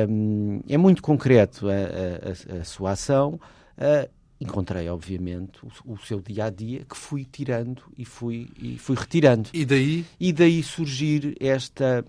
[0.09, 3.39] Um, é muito concreto a, a, a, a sua ação.
[3.77, 4.09] Uh,
[4.41, 8.97] encontrei, obviamente, o, o, seu dia a dia que fui tirando e fui, e fui
[8.97, 9.51] retirando.
[9.53, 10.05] E daí?
[10.19, 12.03] E daí surgir esta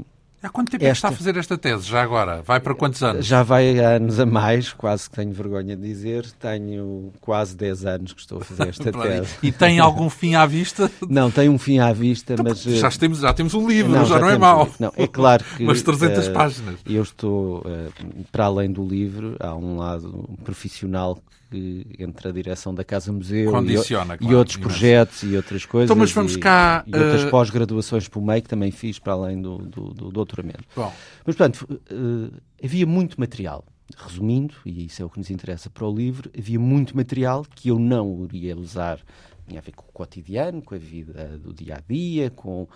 [0.47, 0.87] Há quanto tempo esta...
[0.87, 1.83] é que está a fazer esta tese?
[1.89, 2.41] Já agora?
[2.43, 3.27] Vai para quantos anos?
[3.27, 6.25] Já vai anos a mais, quase que tenho vergonha de dizer.
[6.39, 9.35] Tenho quase 10 anos que estou a fazer esta tese.
[9.43, 10.89] E tem algum fim à vista?
[11.09, 12.63] Não, tem um fim à vista, então, mas...
[12.63, 14.71] Já temos, já temos um livro, não, já, já não é mau.
[14.79, 15.65] Não, é claro que...
[15.65, 16.77] Umas 300 uh, páginas.
[16.87, 17.93] Eu estou, uh,
[18.31, 21.19] para além do livro, há um lado profissional
[21.51, 25.65] que entre a direção da Casa Museu Condiciona, e, claro, e outros projetos e outras
[25.65, 25.87] coisas.
[25.87, 26.85] Então, mas vamos e, cá.
[26.87, 27.31] E outras uh...
[27.31, 30.65] pós-graduações por meio que também fiz para além do, do, do doutoramento.
[30.75, 30.93] Bom.
[31.25, 32.33] Mas, portanto, uh,
[32.63, 33.65] havia muito material.
[33.97, 37.69] Resumindo, e isso é o que nos interessa para o livro, havia muito material que
[37.69, 38.99] eu não iria usar.
[39.47, 42.67] Tinha a ver com o cotidiano, com a vida do dia a dia, com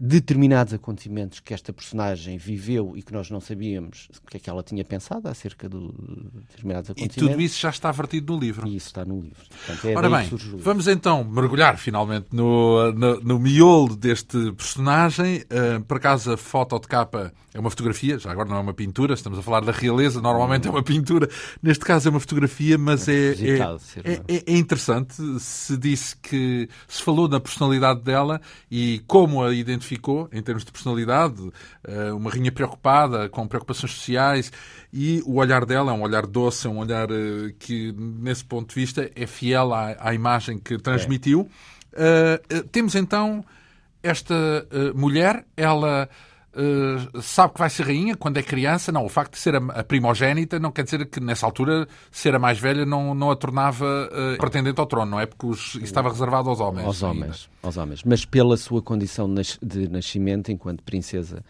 [0.00, 4.48] determinados acontecimentos que esta personagem viveu e que nós não sabíamos o que é que
[4.48, 5.78] ela tinha pensado acerca de
[6.48, 7.16] determinados acontecimentos.
[7.16, 8.68] E tudo isso já está vertido no livro.
[8.68, 9.44] E isso está no livro.
[9.48, 15.42] Portanto, é Ora bem, vamos então mergulhar finalmente no, no, no miolo deste personagem.
[15.42, 18.74] Uh, por acaso a foto de capa é uma fotografia, já agora não é uma
[18.74, 21.28] pintura, estamos a falar da realeza, normalmente é uma pintura,
[21.62, 23.58] neste caso é uma fotografia, mas é, é,
[24.04, 25.14] é, é, é interessante.
[25.38, 30.70] Se disse que se falou na personalidade dela e como a identificou em termos de
[30.70, 31.50] personalidade,
[31.86, 34.52] eh, uma rainha preocupada, com preocupações sociais,
[34.92, 38.68] e o olhar dela é um olhar doce, é um olhar eh, que, nesse ponto
[38.68, 41.48] de vista, é fiel à, à imagem que transmitiu.
[41.92, 43.44] Uh, temos então
[44.02, 44.34] esta
[44.94, 46.08] mulher, ela
[46.56, 48.92] Uh, sabe que vai ser rainha quando é criança.
[48.92, 52.34] Não, o facto de ser a, a, primogénita não quer dizer que nessa altura ser
[52.34, 55.26] a mais velha não, não a tornava uh, pretendente ao trono, não é?
[55.26, 56.86] Porque os, isso estava reservado aos homens.
[56.86, 58.02] Aos homens, aos homens.
[58.04, 61.44] Mas pela sua condição de nascimento, enquanto princesa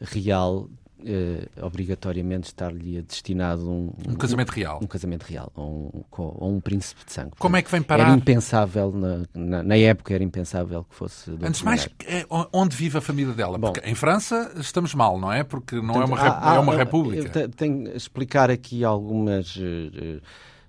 [0.00, 0.68] real,
[1.04, 4.80] Uh, obrigatoriamente estar-lhe destinado um, um, um, casamento real.
[4.82, 6.02] Um casamento real, a um,
[6.40, 7.32] um, príncipe de sangue.
[7.38, 8.04] Como Portanto, é que vem parar?
[8.04, 11.30] Era impensável, na, na, na, época era impensável que fosse...
[11.42, 13.58] Antes de mais, é, onde vive a família dela?
[13.58, 15.44] Bom, Porque em França estamos mal, não é?
[15.44, 17.50] Porque não é, uma, há, é uma república.
[17.50, 19.56] Tenho que explicar aqui algumas...
[19.56, 20.22] Uh,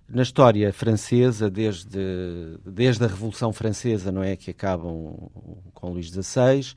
[0.08, 4.36] na história francesa, desde, desde a Revolução Francesa, não é?
[4.36, 5.32] Que acabam
[5.74, 6.76] com Luís XVI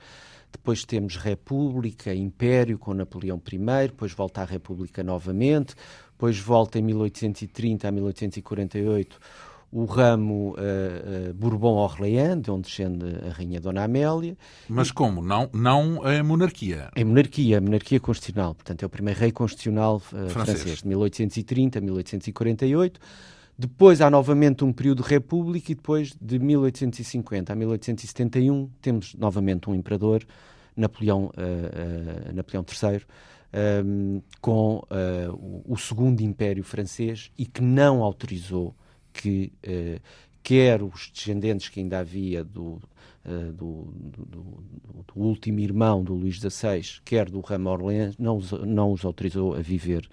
[0.52, 5.74] depois temos República, Império com Napoleão I, depois volta à República novamente,
[6.12, 9.18] depois volta em 1830 a 1848
[9.70, 14.36] o ramo uh, uh, Bourbon-Orléans, de onde descende a Rainha Dona Amélia.
[14.68, 15.22] Mas como?
[15.22, 16.90] Não, não a monarquia?
[16.96, 18.54] A monarquia, a monarquia constitucional.
[18.54, 20.62] Portanto, é o primeiro rei constitucional uh, francês.
[20.62, 23.00] francês, de 1830 a 1848.
[23.60, 29.68] Depois há novamente um período de república e depois de 1850 a 1871 temos novamente
[29.68, 30.24] um imperador,
[30.76, 32.98] Napoleão, uh, uh, Napoleão III,
[33.82, 38.76] um, ehm, com uh, o, segundo império francês e que não autorizou
[39.12, 39.52] que
[40.40, 42.78] quer os descendentes que ainda havia do,
[43.24, 48.92] do, do, do, último irmão do Luís XVI, quer do ramo Orléans, não os, não
[48.92, 50.08] os autorizou a viver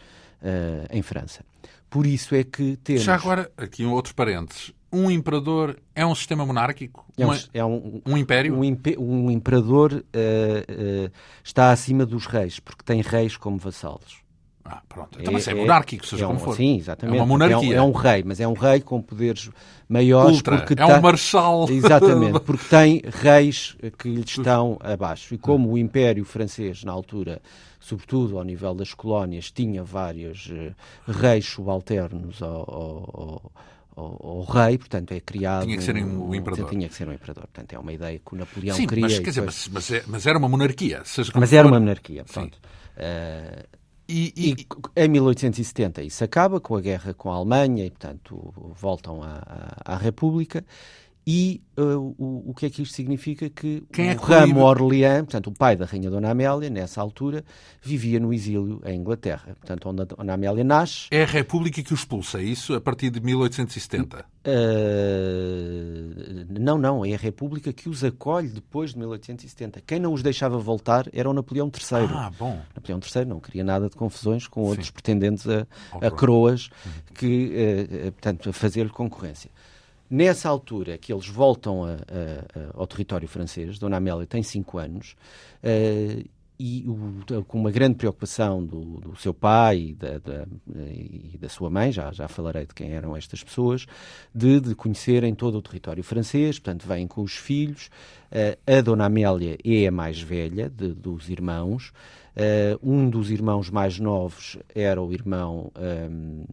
[0.91, 1.43] em França.
[1.89, 3.03] Por isso é que temos.
[3.03, 4.73] Já agora, aqui um outro parênteses.
[4.91, 7.05] Um imperador é um sistema monárquico?
[7.17, 8.53] É um, é um, um império?
[8.53, 11.11] Um, um imperador uh, uh,
[11.43, 14.24] está acima dos reis, porque tem reis como vassalos.
[14.67, 15.19] Ah, pronto.
[15.19, 16.55] Então, é, mas é, é monárquico, seja é um, como for.
[16.55, 17.17] Sim, exatamente.
[17.17, 17.75] É uma monarquia.
[17.75, 19.51] É um, é um, rei, mas é um rei com poderes
[19.87, 20.37] maiores.
[20.37, 20.57] Ultra.
[20.57, 21.69] Porque é um marshal.
[21.69, 25.35] Exatamente, porque tem reis que lhe estão abaixo.
[25.35, 27.39] E como o Império Francês, na altura,
[27.79, 30.73] sobretudo ao nível das colónias, tinha vários uh,
[31.07, 33.51] reis subalternos ao, ao,
[33.95, 35.65] ao, ao, rei, portanto é criado...
[35.65, 36.71] Tinha que ser um, um imperador.
[36.71, 39.03] Tinha que ser um imperador, portanto é uma ideia que o Napoleão Sim, queria.
[39.03, 41.03] Mas, quer dizer, mas, mas, é, mas, era uma monarquia.
[41.35, 42.57] mas era uma monarquia, pronto.
[42.97, 44.51] Uh, E, e...
[44.51, 49.41] e, em 1870 isso acaba com a guerra com a Alemanha e, portanto, voltam à,
[49.83, 50.63] à, à República.
[51.27, 53.49] E uh, o, o que é que isto significa?
[53.49, 57.43] Que Quem o é ramo Orleans, portanto, o pai da Rainha Dona Amélia, nessa altura,
[57.81, 59.55] vivia no exílio em Inglaterra.
[59.59, 61.07] Portanto, onde a Dona Amélia nasce.
[61.09, 62.75] É a República que o expulsa, é isso?
[62.75, 64.23] A partir de 1870?
[64.45, 67.03] Uh, não, não.
[67.03, 69.81] É a República que os acolhe depois de 1870.
[69.81, 72.07] Quem não os deixava voltar era o Napoleão III.
[72.11, 72.61] Ah, bom.
[72.75, 74.69] Napoleão III não queria nada de confusões com Sim.
[74.69, 75.65] outros pretendentes a,
[75.99, 76.69] a coroas
[77.15, 79.49] que, uh, portanto, a fazer-lhe concorrência.
[80.09, 85.15] Nessa altura que eles voltam a, a, ao território francês, Dona Amélia tem cinco anos,
[85.63, 91.37] uh, e o, com uma grande preocupação do, do seu pai e da, da, e
[91.39, 93.85] da, sua mãe, já, já falarei de quem eram estas pessoas,
[94.33, 97.89] de, de conhecerem todo o território francês, portanto, vêm com os filhos.
[98.31, 101.91] Uh, a Dona Amélia é a mais velha de, dos irmãos.
[102.35, 106.47] Uh, um dos irmãos mais novos era o irmão, um, uh,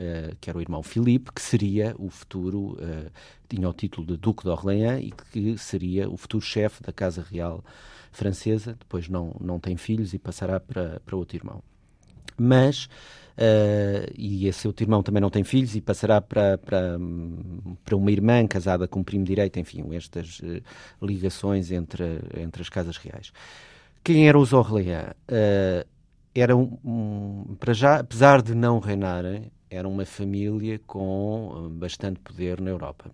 [0.00, 3.08] eh, que era o irmão Filipe, que seria o futuro, uh,
[3.48, 7.24] tinha o título de Duque de Orleans e que seria o futuro chefe da Casa
[7.30, 7.64] Real
[8.10, 8.74] francesa.
[8.76, 11.62] Depois não, não tem filhos e passará para, para outro irmão.
[12.36, 12.88] Mas
[13.38, 16.98] Uh, e esse outro irmão também não tem filhos e passará para, para,
[17.84, 20.60] para uma irmã casada com um primo direito, enfim, estas uh,
[21.00, 23.32] ligações entre, entre as casas reais.
[24.08, 25.12] Quem eram os Orleans?
[25.30, 25.86] Uh,
[26.34, 32.70] eram, um, para já, apesar de não reinarem, era uma família com bastante poder na
[32.70, 33.10] Europa.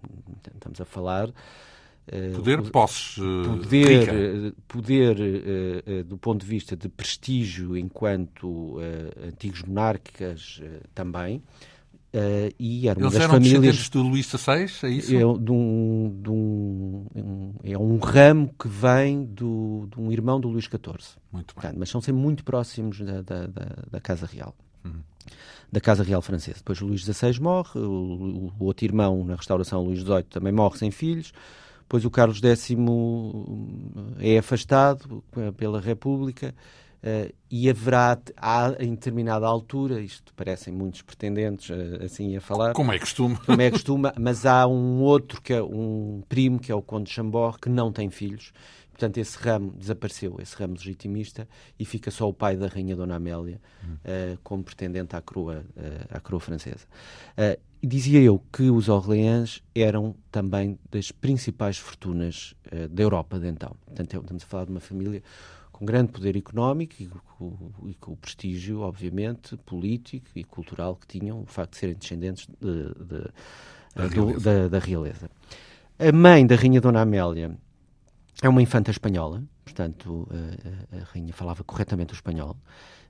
[0.55, 1.31] Estamos a falar.
[1.31, 3.17] Uh, poder, posses.
[3.19, 8.77] Uh, poder, poder uh, do ponto de vista de prestígio enquanto
[9.27, 10.63] antigos monarcas
[10.95, 11.43] também.
[12.15, 15.17] Uh, e era uma Eles das eram famílias do Luís XVI, é isso?
[15.17, 20.47] É, de um, de um, é um ramo que vem do, de um irmão do
[20.47, 21.19] Luís XIV.
[21.33, 21.73] Muito bem.
[21.77, 24.55] mas são sempre muito próximos da, da, da, da Casa Real.
[24.85, 25.01] Uhum.
[25.73, 26.59] Da Casa Real Francesa.
[26.59, 30.79] Depois o Luís XVI morre, o, o, outro irmão na restauração, Luís XVIII, também morre
[30.79, 31.33] sem filhos.
[31.81, 32.69] Depois o Carlos X
[34.21, 35.25] é afastado
[35.57, 36.55] pela República
[37.05, 42.73] Uh, e haverá, há, em determinada altura, isto parecem muitos pretendentes uh, assim a falar.
[42.73, 43.37] Como é costume.
[43.45, 47.11] Como é costume, mas há um outro, que é um primo, que é o Conde
[47.11, 48.53] de Chambord, que não tem filhos.
[48.91, 51.47] Portanto, esse ramo desapareceu, esse ramo legitimista,
[51.79, 55.63] e fica só o pai da Rainha Dona Amélia uh, como pretendente à coroa,
[56.09, 56.87] à coroa francesa.
[57.83, 62.55] E dizia eu que os Orleans eram também das principais fortunas
[62.89, 63.77] da Europa de então.
[63.85, 65.23] Portanto, estamos a falar de uma família
[65.75, 71.19] com grande poder económico e com, e com, o prestígio, obviamente, político e cultural que
[71.19, 73.29] tinham, o facto de serem descendentes de, de,
[73.95, 74.41] da, do, realeza.
[74.41, 75.31] Da, da, realeza.
[75.99, 77.59] A mãe da Rainha Dona Amélia
[78.41, 82.57] é uma infanta espanhola, portanto, a, a Rainha falava corretamente o espanhol.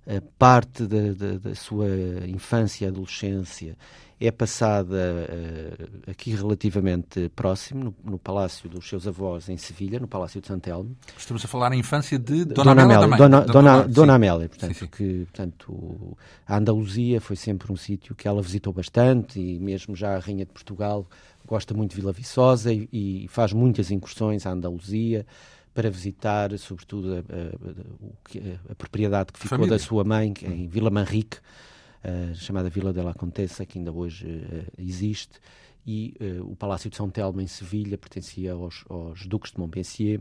[0.07, 1.88] A parte da, da, da sua
[2.27, 3.77] infância e adolescência
[4.21, 10.07] é passada uh, aqui relativamente próximo, no, no, palácio dos seus avós em Sevilha, no
[10.07, 10.97] Palácio de Santelmo.
[11.17, 13.17] Estamos a falar na infância de Dona, Dona Amélia.
[13.17, 14.87] Dona, Dona, Dona, Dona Amélia, portanto, sim, sim.
[14.87, 20.17] que portanto, a Andaluzia foi sempre um sítio que ela visitou bastante e mesmo já
[20.17, 21.07] a Rainha de Portugal
[21.47, 25.27] gosta muito de Vila Viçosa e, e faz muitas incursões à Andaluzia
[25.75, 29.77] para visitar, sobretudo, a, a, a propriedade que ficou Família.
[29.77, 34.27] da sua mãe, em Vila Manrique, uh, chamada Vila de la Contessa, que ainda hoje
[34.27, 35.41] uh, existe,
[35.85, 40.21] e uh, o Palácio de São Telmo, em Sevilha, pertencia aos, aos Duques de Montpensier.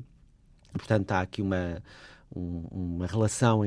[0.73, 1.83] Portanto, há aqui uma,
[2.35, 3.61] um, uma relação,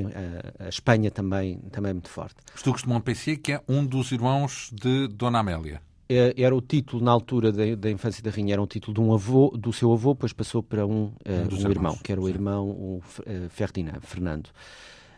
[0.59, 2.35] a, Espanha também, também muito forte.
[2.53, 7.03] Os Duques de Montpensier, que é um dos irmãos de Dona Amélia era o título
[7.03, 9.91] na altura da, da, infância da rainha era um título de um avô do seu
[9.91, 13.99] avô depois passou para um, uh, um, irmão que era o irmão o, uh, Ferdinand
[14.01, 14.49] Fernando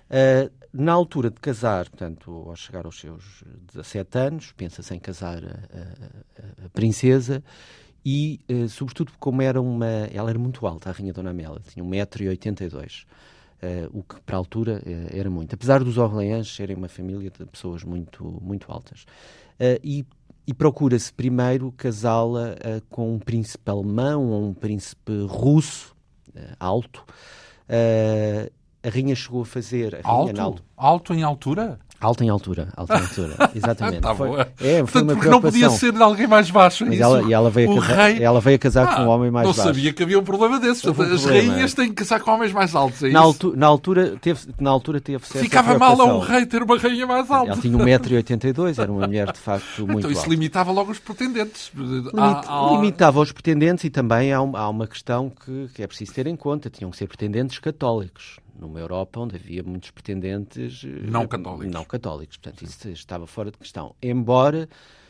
[0.10, 5.44] Uh, na altura de casar, portanto, ao chegar aos seus 17 anos, pensa-se em casar
[5.44, 7.44] a, a, a princesa
[8.04, 10.08] e, uh, sobretudo, como era uma...
[10.12, 14.40] Ela era muito alta, a Rainha Dona Amélia, tinha 1,82m, uh, o que para a
[14.40, 15.54] altura uh, era muito.
[15.54, 19.06] Apesar dos Orleans serem uma família de pessoas muito, muito altas.
[19.84, 20.06] e
[20.50, 22.56] e procura-se primeiro casá-la
[22.90, 25.96] com um príncipe alemão ou um príncipe russo
[26.60, 27.04] alto,
[27.70, 30.00] uh, a Rainha chegou a fazer.
[30.04, 30.42] A alto?
[30.42, 30.64] Alto.
[30.76, 31.80] alto em altura?
[32.02, 34.00] Alto em altura, alto em altura, exatamente.
[34.02, 34.30] tá foi,
[34.62, 36.86] é, foi uma porque não podia ser de alguém mais baixo.
[36.86, 38.24] Mas ela, e ela veio, a casar, rei...
[38.24, 39.68] ela veio a casar ah, com um homem mais não baixo.
[39.68, 40.86] Não sabia que havia um problema desses.
[40.86, 41.30] Um As problema.
[41.30, 43.04] rainhas têm que casar com homens mais altos.
[43.04, 46.64] É na, altu na, altura teve, na altura teve Ficava mal a um rei ter
[46.64, 47.52] uma rainha mais alta.
[47.52, 50.32] Ela tinha 1,82m, era uma mulher de facto muito Então isso alta.
[50.32, 51.70] limitava logo os pretendentes.
[51.76, 52.72] Limit, há, há...
[52.72, 56.38] Limitava os pretendentes e também há, há uma questão que, que é preciso ter em
[56.38, 56.70] conta.
[56.70, 61.74] Tinham que ser pretendentes católicos numa Europa onde havia muitos pretendentes não católicos.
[61.74, 62.38] Não católicos.
[62.38, 63.96] Portanto, isso estava fora de questão.
[64.02, 64.68] Embora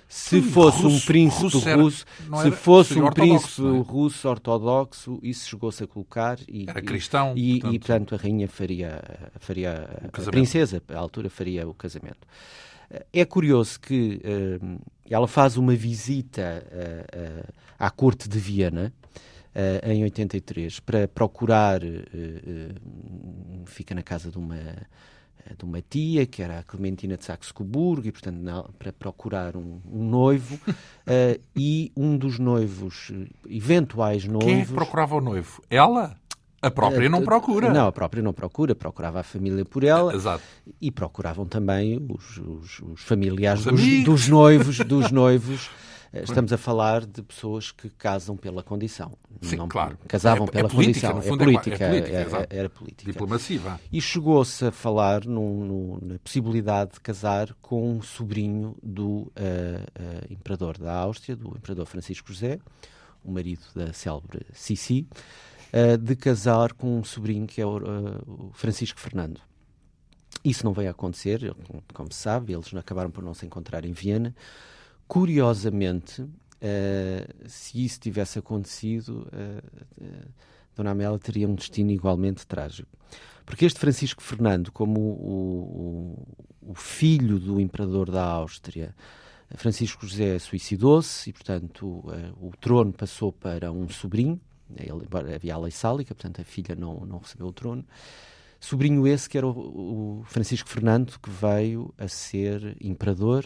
[0.09, 2.05] se fosse russo, um príncipe russo, era, russo
[2.41, 3.79] se fosse um príncipe é?
[3.79, 8.47] russo ortodoxo, isso chegou-se a colocar e era cristão e, portanto, e, portanto a rainha
[8.47, 9.03] faria,
[9.39, 12.27] faria a princesa, à altura faria o casamento.
[13.13, 18.91] É curioso que uh, ela faz uma visita uh, uh, à corte de Viena
[19.83, 21.81] em 83 para procurar,
[23.65, 24.57] fica na casa de uma
[25.45, 29.55] eh, de uma tia, que era a Clementina de Saxe-Coburgo, e, portanto, na, para procurar
[29.55, 33.11] um, um noivo, uh, e um dos noivos,
[33.49, 34.45] eventuais noivos...
[34.45, 35.61] Quem é que procurava o noivo?
[35.69, 36.15] Ela?
[36.61, 37.71] A própria não procura.
[37.71, 40.43] Não, a própria não procura, procurava a família por ela Exato.
[40.81, 46.51] e procuravam também os, os, os familiares os dos, dos, noivos, dos noivos eh, estamos
[46.51, 49.11] a falar de pessoas que casam pela condição.
[49.41, 49.97] Sim, não, claro.
[50.07, 51.31] Casavam é, pela é política, condição.
[51.31, 53.11] É, é política, é política, era, era política.
[53.11, 53.79] Diplomacia.
[53.91, 59.29] E chegou-se a falar num, num, na possibilidade de casar com um sobrinho do uh,
[59.29, 62.59] uh, imperador da Áustria, do imperador Francisco José,
[63.23, 65.07] o marido da célebre Sissi,
[65.73, 67.77] uh, de casar com um sobrinho que é o,
[68.27, 69.39] o Francisco Fernando.
[70.43, 71.53] Isso não veio a acontecer,
[71.93, 74.33] como se sabe, eles acabaram por não se encontrar em Viena.
[75.09, 76.29] Curiosamente, uh,
[77.47, 80.27] se isso tivesse acontecido, uh, uh,
[80.75, 82.95] Dona Amélia teria um destino igualmente trágico.
[83.43, 86.15] Porque este Francisco Fernando, como o,
[86.61, 88.95] o, o filho do imperador da Áustria,
[89.55, 94.39] Francisco José suicidou-se e, portanto, o, o trono passou para um sobrinho.
[94.77, 97.83] Ele, havia a lei sálica, portanto, a filha não, não recebeu o trono.
[98.59, 103.43] Sobrinho esse que era o, o Francisco Fernando, que veio a ser imperador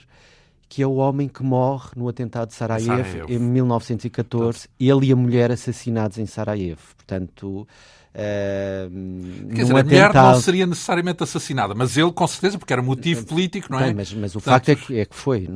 [0.74, 3.32] que é o homem que morre no atentado de Sarajevo, Sarajevo.
[3.32, 6.82] em 1914, ele e a mulher assassinados em Sarajevo.
[6.98, 7.68] Portanto,
[8.16, 12.80] Uh, Quer dizer, a mulher não seria necessariamente assassinada, mas ele com certeza, porque era
[12.80, 13.86] motivo político, não é?
[13.86, 15.50] Bem, mas, mas, o Portanto, facto é que, é que foi.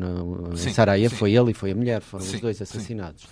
[0.56, 1.20] Sim, em Sarajevo sim.
[1.20, 3.28] foi ele e foi a mulher, foram sim, os dois assassinados.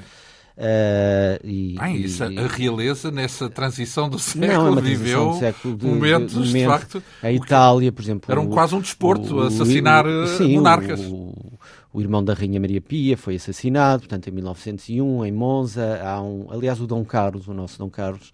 [0.57, 5.75] Uh, e, Bem, isso, e, a realeza nessa transição do século não, é viveu século
[5.75, 7.03] de, momentos, de, de, de, facto.
[7.21, 8.31] A Itália, por exemplo.
[8.31, 11.01] Era um, quase um desporto, o, assassinar o, sim, monarcas.
[11.01, 11.33] O,
[11.95, 16.01] o, irmão da Rainha Maria Pia foi assassinado, portanto, em 1901, em Monza.
[16.03, 18.31] Há um, aliás, o Dom Carlos, o nosso Dom Carlos,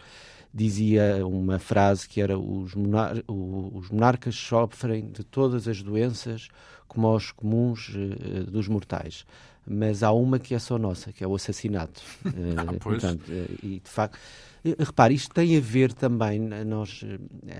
[0.54, 6.50] dizia uma frase que era: os, monar os monarcas sofrem de todas as doenças
[6.88, 9.26] como os comuns uh, dos mortais
[9.66, 12.02] mas há uma que é só nossa, que é o assassinato.
[12.26, 14.18] ah, Portanto, eh, e de facto,
[14.66, 17.06] eh, repare, isto tem a ver também a, nós,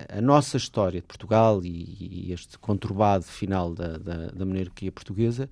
[0.10, 5.50] a nossa história de Portugal e, e este conturbado final da, da, da monarquia portuguesa.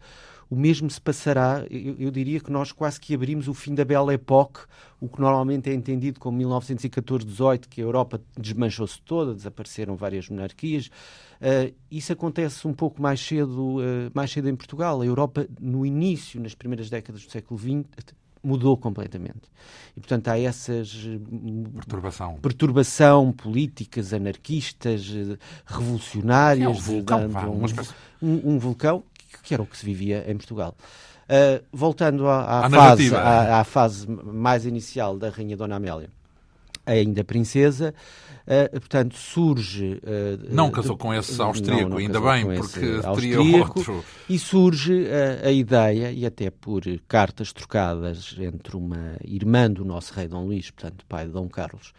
[0.50, 3.86] O mesmo se passará, eu, eu, diria que nós quase que abrimos o fim da
[3.86, 4.62] Belle Époque,
[5.00, 10.88] o que normalmente é entendido como 1914-18, que a Europa desmanchou-se toda, desapareceram várias monarquias.
[10.88, 15.00] Uh, isso acontece um pouco mais cedo, uh, mais cedo em Portugal.
[15.02, 19.42] A Europa, no início, nas primeiras décadas do século XX, mudou completamente.
[19.96, 21.08] E, portanto, há essas...
[21.76, 22.38] Perturbação.
[22.42, 25.12] Perturbação, políticas anarquistas,
[25.66, 26.66] revolucionárias.
[26.66, 27.20] É um vulcão,
[28.22, 29.04] um, um, um, vulcão
[29.44, 30.76] que era o que se vivia em Portugal.
[31.30, 36.10] Uh, voltando à, à fase, à, à, fase mais inicial da Rainha Dona Amélia,
[36.84, 37.94] ainda princesa,
[38.48, 40.02] uh, portanto, surge.
[40.04, 44.04] Uh, não casou com esse austríaco, não, não ainda bem, porque teria outro.
[44.28, 45.06] E surge
[45.44, 50.72] a ideia, e até por cartas trocadas entre uma irmã do nosso rei Dom Luís,
[50.72, 51.94] portanto, pai de Dom Carlos,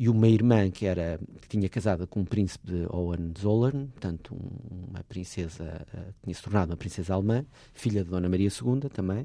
[0.00, 4.88] e uma irmã que era que tinha casado com o príncipe de Hohenzollern, portanto um,
[4.88, 9.24] uma princesa uh, tinha se tornado uma princesa alemã, filha de Dona Maria II também,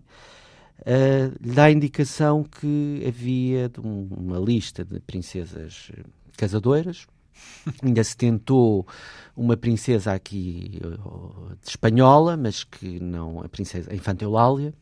[0.79, 5.93] uh, dá a indicação que havia um, uma lista de princesas
[6.36, 7.07] casadoras.
[7.82, 8.86] Ainda se tentou
[9.34, 14.73] uma princesa aqui uh, espanhola, mas que não a princesa a Infanta Eulália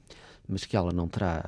[0.48, 1.44] mas que ela não terá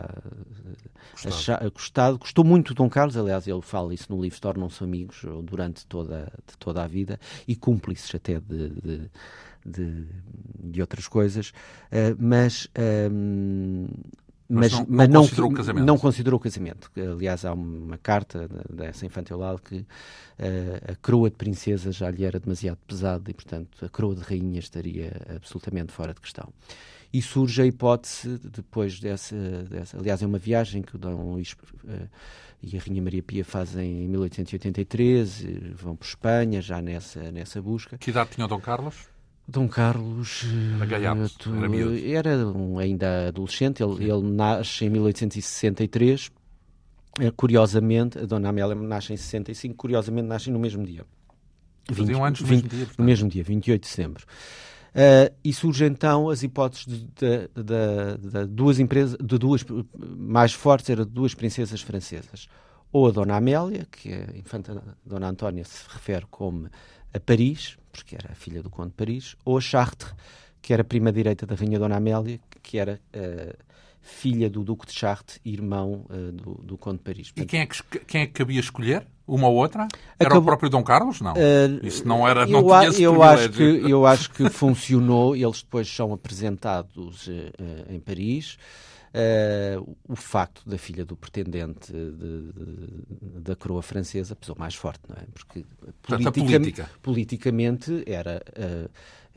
[1.23, 1.71] gostado.
[1.71, 2.17] gostado.
[2.17, 6.31] Gostou muito de Dom Carlos, aliás, ele fala isso no livro, tornam-se amigos durante toda,
[6.59, 9.11] toda a vida e cúmplices até de, de,
[9.65, 10.05] de,
[10.63, 12.67] de outras coisas, uh, mas.
[13.11, 13.87] Um,
[14.47, 15.85] mas, mas, não, mas não, considerou o casamento.
[15.85, 16.91] Não considerou o casamento.
[16.95, 19.85] Aliás, há uma carta dessa infantil que uh,
[20.91, 24.59] a coroa de princesa já lhe era demasiado pesada e, portanto, a coroa de rainha
[24.59, 26.53] estaria absolutamente fora de questão
[27.17, 29.37] e surge a hipótese, depois dessa,
[29.69, 32.09] dessa aliás, é uma viagem que o Dom Luís uh,
[32.61, 35.45] e a Rainha Maria Pia fazem em 1883,
[35.75, 37.97] vão para Espanha, já nessa, nessa busca.
[37.97, 39.07] Que idade tinha o Dom Carlos?
[39.47, 40.43] Dom Carlos
[40.75, 41.53] era, gaiato,
[42.03, 46.31] era, era um, ainda adolescente, ele, ele nasce em 1863.
[47.21, 51.05] Eh, curiosamente, a Dona Amélia nasce em 65, curiosamente nascem no mesmo dia.
[51.87, 52.87] 20, Faziam anos no mesmo dia.
[52.97, 54.25] No mesmo dia, 28 de setembro.
[54.95, 59.61] Uh, e surgem então as hipóteses de, de, de, de, duas empresas, de duas
[60.17, 62.47] mais fortes, eram duas princesas francesas.
[62.93, 66.69] Ou a Dona Amélia, que a infanta Dona Antónia se refere como
[67.13, 70.13] a Paris, porque era a filha do Conde de Paris, ou a Chartres,
[70.61, 73.53] que era prima direita da Rainha Dona Amélia, que era uh,
[74.01, 77.33] filha do Duque de Chartres, irmão uh, do, do Conde de Paris.
[77.35, 79.05] E quem é, que, quem é que cabia escolher?
[79.27, 79.87] Uma ou outra?
[80.19, 80.41] Era Acabou...
[80.41, 81.19] o próprio Dom Carlos?
[81.21, 81.33] Não.
[81.33, 82.45] Uh, Isso não era.
[82.45, 85.35] Não eu, tinha eu acho que Eu acho que funcionou.
[85.35, 87.31] Eles depois são apresentados uh,
[87.89, 88.57] em Paris.
[89.15, 95.03] Uh, o facto da filha do pretendente de, de, da coroa francesa pesou mais forte,
[95.07, 95.25] não é?
[95.33, 95.65] Porque
[96.01, 98.43] politica, politicamente era.
[98.57, 98.89] Uh,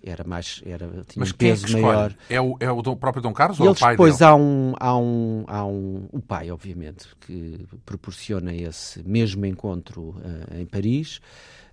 [0.02, 2.14] era mais era tinha Mas um peso é maior.
[2.28, 4.30] É o, é o próprio Dom Carlos e ou é o pai depois dele?
[4.30, 10.58] há um há um há um o pai obviamente que proporciona esse mesmo encontro uh,
[10.58, 11.20] em Paris.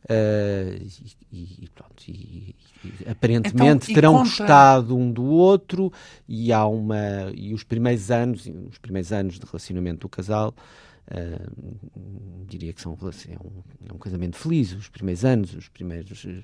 [0.05, 0.85] Uh,
[1.31, 4.23] e, e, pronto, e, e aparentemente então, terão conta...
[4.25, 5.91] gostado um do outro
[6.29, 10.53] e há uma e os primeiros anos os primeiros anos de relacionamento do casal
[11.05, 16.23] Uh, diria que são, é, um, é um casamento feliz, os primeiros anos, os primeiros
[16.23, 16.43] uh,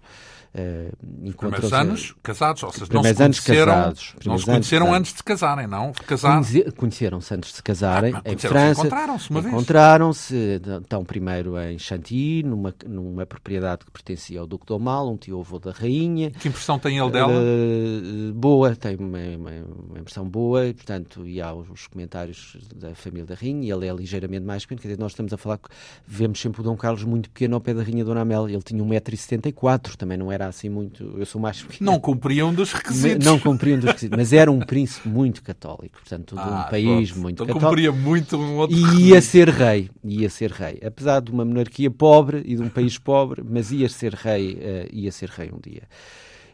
[1.24, 1.62] encontros.
[1.62, 5.24] Primeiros anos casados, ou seja, não se conheceram, casados, não se conheceram anos, antes de
[5.24, 5.92] casarem, não?
[5.94, 6.44] Casar...
[6.78, 8.82] Conheceram-se antes de se casarem ah, em França.
[8.82, 9.54] Encontraram-se uma vez.
[9.54, 15.18] Encontraram-se, então, primeiro em Chantilly, numa, numa propriedade que pertencia ao Duque de Aumale, um
[15.18, 16.32] tio-avô da rainha.
[16.32, 17.34] Que impressão tem ele dela?
[17.34, 19.52] Uh, boa, tem uma, uma,
[19.90, 23.88] uma, impressão boa, e, portanto, e há os comentários da família da rainha, e ele
[23.88, 25.60] é ligeiramente mais pequeno, quer dizer, nós estamos a falar,
[26.06, 28.84] vemos sempre o Dom Carlos muito pequeno ao pé da Rainha Dona Amélia, ele tinha
[28.84, 31.92] 1,74m, também não era assim muito, eu sou mais pequeno.
[31.92, 33.26] Não cumpriam dos requisitos.
[33.26, 37.12] Não cumpriam dos requisitos, mas era um príncipe muito católico, portanto, de um ah, país
[37.12, 37.22] pronto.
[37.22, 37.70] muito então católico.
[37.70, 41.90] cumpria muito um outro E ia ser rei, ia ser rei, apesar de uma monarquia
[41.90, 45.60] pobre e de um país pobre, mas ia ser rei, uh, ia ser rei um
[45.60, 45.84] dia.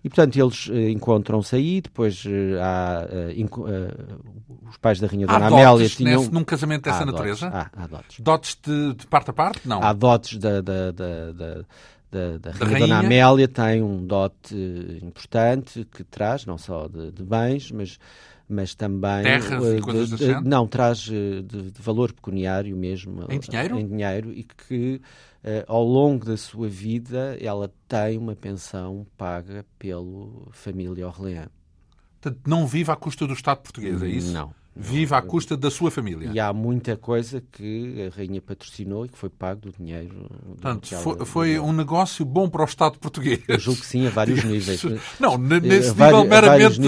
[0.03, 2.29] E, portanto, eles uh, encontram-se aí, depois uh,
[2.61, 6.21] há uh, os pais da Rainha Dona Amélia tinham...
[6.21, 7.49] Nesse, num casamento dessa há natureza?
[7.49, 7.69] Dotes.
[7.73, 8.19] Há, há dotes.
[8.19, 9.67] Dotes de, de, parte a parte?
[9.67, 9.81] Não.
[9.81, 11.65] Há dotes da, da, da, da
[12.09, 14.55] da, da, Rainha, Rainha Dona Amélia tem um dote
[15.03, 17.99] importante que traz, não só de, de bens, mas,
[18.47, 19.23] mas também.
[19.23, 23.25] Terras uh, e coisas de, de, Não, traz de, de, valor pecuniário mesmo.
[23.29, 23.77] Em dinheiro?
[23.77, 25.01] Em dinheiro e que
[25.47, 31.49] uh, ao longo da sua vida, ela tem uma pensão paga pela família Orleans.
[32.19, 34.33] Portanto, não vive à custa do Estado português, é isso?
[34.33, 36.29] Não vive à custa da sua família.
[36.33, 40.29] E há muita coisa que a rainha patrocinou e que foi pago do dinheiro.
[40.45, 43.41] Portanto, foi, foi um negócio bom para o Estado português.
[43.47, 44.83] Eu julgo que sim, a vários níveis.
[45.19, 46.79] Não, nesse nível meramente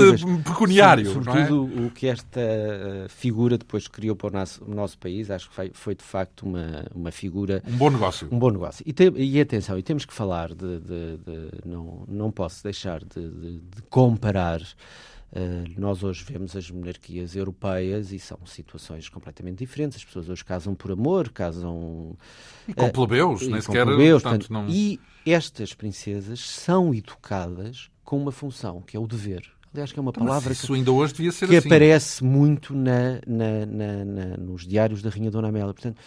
[0.43, 1.11] pecuniário.
[1.11, 1.85] Sobretudo é?
[1.85, 5.55] o que esta eh, figura depois criou para o nosso, o nosso país, acho que
[5.55, 7.63] foi, foi, de facto uma, uma figura.
[7.67, 8.27] Um bom negócio.
[8.31, 8.83] Um bom negócio.
[8.85, 10.79] E, te, e atenção, e temos que falar de.
[10.79, 14.61] de, de não, não posso deixar de, de comparar
[15.77, 19.97] nós hoje vemos as monarquias europeias e são situações completamente diferentes.
[19.97, 22.15] As pessoas hoje casam por amor, casam.
[22.67, 23.85] E com uh, plebeus, nem sequer.
[23.85, 24.67] Plebeus, portanto, não...
[24.67, 29.43] E estas princesas são educadas com uma função, que é o dever.
[29.71, 31.67] Aliás, que é uma então, palavra que, ainda hoje devia ser que assim.
[31.67, 35.73] aparece muito na, na, na, nos diários da Rainha Dona Amélia.
[35.73, 35.99] Portanto,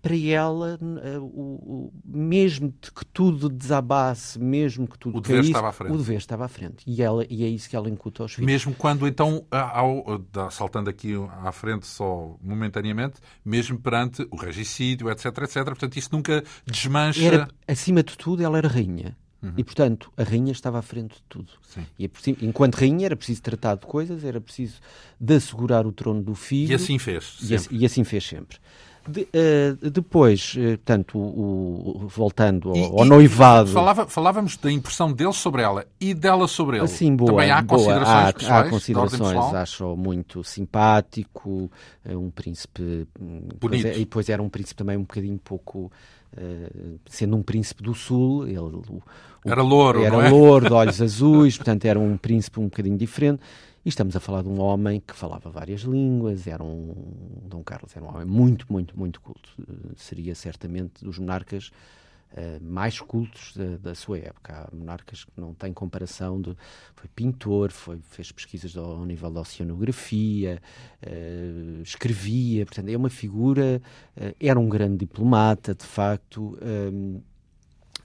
[0.00, 5.50] para ela, eh, o, o, mesmo que tudo desabasse, mesmo que tudo o dever caísse,
[5.50, 5.92] estava à frente.
[5.92, 6.84] o dever estava à frente.
[6.86, 8.46] E, ela, e é isso que ela incuta aos filhos.
[8.46, 10.04] Mesmo quando, então, ao,
[10.50, 16.44] saltando aqui à frente só momentaneamente, mesmo perante o regicídio, etc, etc, portanto, isso nunca
[16.64, 17.22] desmancha...
[17.24, 19.16] Era, acima de tudo, ela era rainha.
[19.42, 19.52] Uhum.
[19.56, 21.52] E, portanto, a rainha estava à frente de tudo.
[21.62, 21.84] Sim.
[21.98, 22.10] E, é
[22.42, 24.80] enquanto rainha, era preciso tratar de coisas, era preciso
[25.20, 26.72] de assegurar o trono do filho.
[26.72, 27.38] E assim fez.
[27.42, 28.58] E, e assim fez sempre.
[29.08, 33.70] De, uh, depois, uh, portanto, o, o, voltando ao, e, ao noivado.
[33.70, 36.84] Falava, falávamos da impressão deles sobre ela e dela sobre ele.
[36.84, 37.78] Assim, boa, Também há boa.
[37.78, 38.66] considerações há, pessoais?
[38.66, 41.70] Há considerações, acho muito simpático,
[42.04, 43.06] é um príncipe.
[43.20, 43.86] Hum, Bonito.
[43.86, 45.90] É, e depois era um príncipe também um bocadinho pouco.
[46.36, 49.02] Uh, sendo um príncipe do sul, ele, o,
[49.46, 50.28] era louro, era é?
[50.28, 53.40] louro, de olhos azuis, portanto era um príncipe um bocadinho diferente.
[53.86, 56.92] E estamos a falar de um homem que falava várias línguas, era um.
[57.44, 59.48] Dom Carlos era um homem muito, muito, muito culto.
[59.94, 61.70] Seria certamente dos monarcas
[62.32, 64.52] uh, mais cultos da, da, sua época.
[64.52, 66.40] Há monarcas que não têm comparação.
[66.40, 66.56] De,
[66.96, 70.60] foi pintor, foi, fez pesquisas ao, ao nível da oceanografia,
[71.06, 73.80] uh, escrevia, portanto, é uma figura.
[74.16, 76.58] Uh, era um grande diplomata, de facto.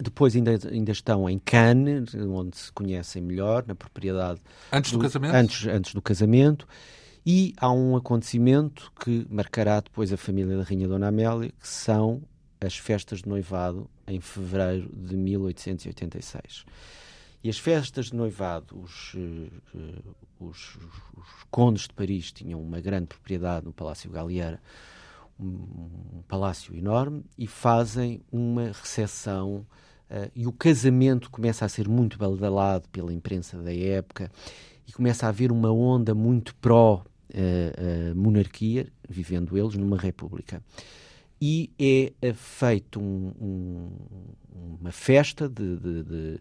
[0.02, 4.42] Depois ainda, ainda estão em Cannes, onde se conhecem melhor, na propriedade.
[4.72, 5.36] Antes do, do casamento?
[5.36, 6.68] Antes, antes do casamento.
[7.26, 12.24] E há um acontecimento que marcará depois a família da Rainha Dona Amélia, que são
[12.60, 16.66] as festas de noivado em fevereiro de 1886.
[17.44, 20.78] E as festas de noivado, os, uh, os,
[21.18, 24.62] os, condes de Paris tinham uma grande propriedade no Palácio Galliera,
[25.40, 29.66] um, um palácio enorme, e fazem uma recepção
[30.12, 34.30] Uh, e o casamento começa a ser muito badalado pela imprensa da época
[34.86, 40.62] e começa a haver uma onda muito pró-monarquia, uh, vivendo eles numa república.
[41.42, 41.72] E
[42.22, 43.90] é feito um, um,
[44.82, 46.38] uma festa de, de, de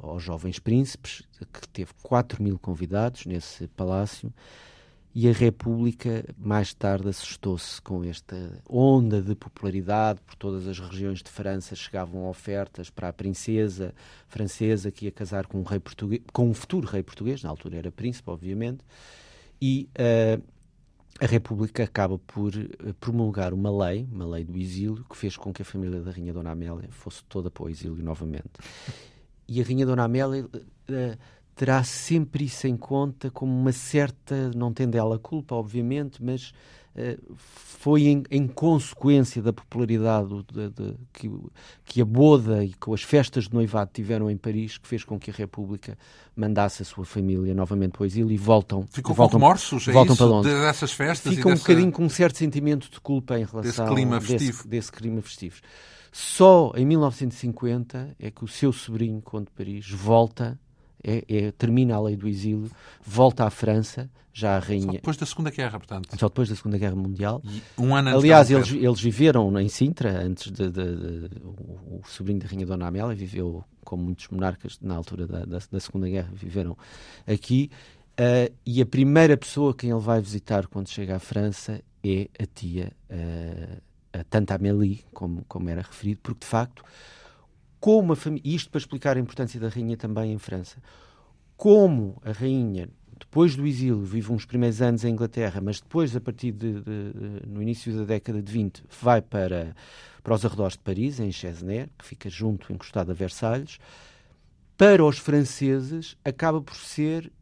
[0.00, 4.30] aos jovens príncipes, que teve 4 mil convidados nesse palácio,
[5.18, 11.22] e a República mais tarde assustou-se com esta onda de popularidade por todas as regiões
[11.22, 13.94] de França chegavam ofertas para a princesa
[14.28, 17.78] francesa que ia casar com um rei português, com um futuro rei português, na altura
[17.78, 18.84] era príncipe, obviamente,
[19.58, 20.44] e uh,
[21.18, 25.50] a República acaba por eh, promulgar uma lei, uma lei do exílio, que fez com
[25.50, 28.50] que a família da Rainha Dona Amélia fosse toda para o exílio novamente.
[29.48, 31.18] E a Rainha Dona Amélia uh,
[31.56, 36.52] terá sempre isso em conta como uma certa, não tendo ela culpa, obviamente, mas
[36.94, 41.30] uh, foi em, em, consequência da popularidade de, de, que,
[41.82, 45.18] que a boda e com as festas de noivado tiveram em Paris que fez com
[45.18, 45.96] que a República
[46.36, 49.92] mandasse a sua família novamente para o exílio e voltam, Ficou voltam, com remorsos, é
[49.92, 50.60] voltam isso, para Londres.
[50.60, 51.62] dessas festas Fica um dessa...
[51.62, 54.52] bocadinho com um certo sentimento de culpa em relação desse clima festivo.
[54.52, 55.56] Desse, desse clima festivo.
[56.12, 60.58] Só em 1950 é que o seu sobrinho, de Paris, volta
[61.06, 62.68] é, é, termina a lei do exílio,
[63.06, 64.86] volta à França, já a rainha.
[64.86, 66.18] Só depois da Segunda Guerra, portanto.
[66.18, 67.40] Só depois da Segunda Guerra Mundial.
[67.44, 72.02] E um ano antes Aliás, eles, eles viveram em Sintra, antes de, de, de, o,
[72.06, 76.08] sobrinho da Rainha Dona Amélia viveu, como muitos monarcas na altura da, da, da Segunda
[76.08, 76.76] Guerra, viveram
[77.26, 77.70] aqui.
[78.18, 82.46] Uh, e a primeira pessoa quem ele vai visitar quando chega à França é a
[82.46, 83.80] tia, uh,
[84.12, 86.82] a Tante Amélie, como, como era referido, porque de facto
[87.80, 90.82] como a família, isto para explicar a importância da rainha também em França,
[91.56, 96.20] como a rainha depois do exílio vive uns primeiros anos em Inglaterra, mas depois, a
[96.20, 99.74] partir de, de, de, no início da década de 20, vai para,
[100.22, 103.78] para os arredores de Paris, em Chesnay, que fica junto, encostado a Versalhes.
[104.76, 107.32] Para os franceses, acaba por ser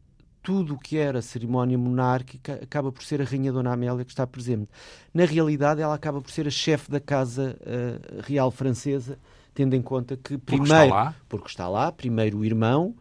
[0.41, 4.25] tudo o que era cerimónia monárquica, acaba por ser a Rainha Dona Amélia que está
[4.25, 4.69] presente.
[5.13, 9.17] Na realidade, ela acaba por ser a chefe da Casa uh, Real Francesa,
[9.55, 12.93] tendo em conta que primeiro porque está lá, porque está lá primeiro o irmão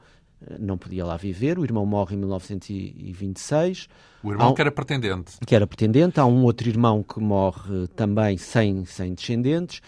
[0.46, 3.88] eh, não podia lá viver, o irmão morre em 1926.
[4.22, 5.32] O irmão um, que era pretendente.
[5.46, 9.82] Que era pretendente, há um outro irmão que morre também sem, sem descendentes,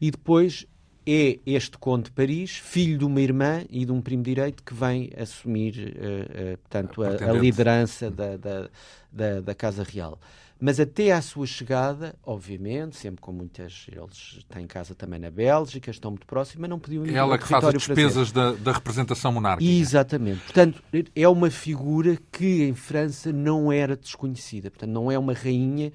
[0.00, 0.66] e depois
[1.06, 4.74] é este conde de Paris, filho de uma irmã e de um primo direito, que
[4.74, 8.68] vem assumir uh, uh, portanto, a, a, liderança da, da,
[9.10, 10.18] da, da Casa Real.
[10.60, 13.86] Mas até à sua chegada, obviamente, sempre com muitas.
[13.92, 17.38] Eles têm casa também na Bélgica, estão muito próximos, mas não podiam ir É ela
[17.38, 19.70] que faz as despesas da, da, representação monárquica.
[19.70, 20.40] Exatamente.
[20.40, 20.82] Portanto,
[21.14, 24.68] é uma figura que em França não era desconhecida.
[24.68, 25.92] Portanto, não é uma rainha.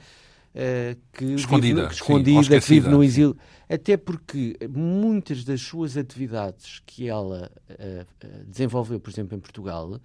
[0.55, 3.36] Uh, que escondida, vive, escondida sim, que vive no exílio.
[3.68, 9.99] Até porque muitas das suas atividades que ela uh, desenvolveu, por exemplo, em Portugal,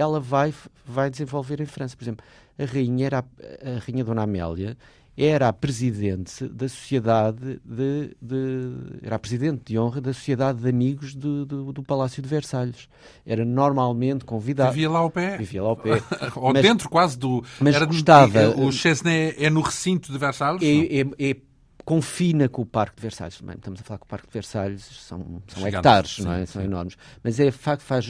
[0.00, 1.96] ela vai, vai desenvolver em França.
[1.96, 2.24] Por exemplo,
[2.58, 4.76] a rainha, era a, a rainha Dona Amélia
[5.16, 10.68] era a presidente da sociedade de, de, era a presidente de honra da sociedade de
[10.68, 12.88] amigos do, do, do Palácio de Versalhes.
[13.26, 14.70] Era normalmente convidada.
[14.70, 15.36] Vivia lá ao pé.
[15.36, 16.02] Vivia lá ao pé.
[16.36, 17.44] Ou mas, dentro quase do.
[17.60, 18.48] Mas era, gostava.
[18.56, 20.62] O Chesnay é no recinto de Versalhes?
[20.62, 21.36] É, é, é,
[21.84, 23.56] confina com o Parque de Versalhes também.
[23.56, 26.46] Estamos a falar que o Parque de Versalhes são, são hectares, sim, não é?
[26.46, 26.52] Sim.
[26.52, 26.96] São enormes.
[27.22, 28.06] Mas é facto faz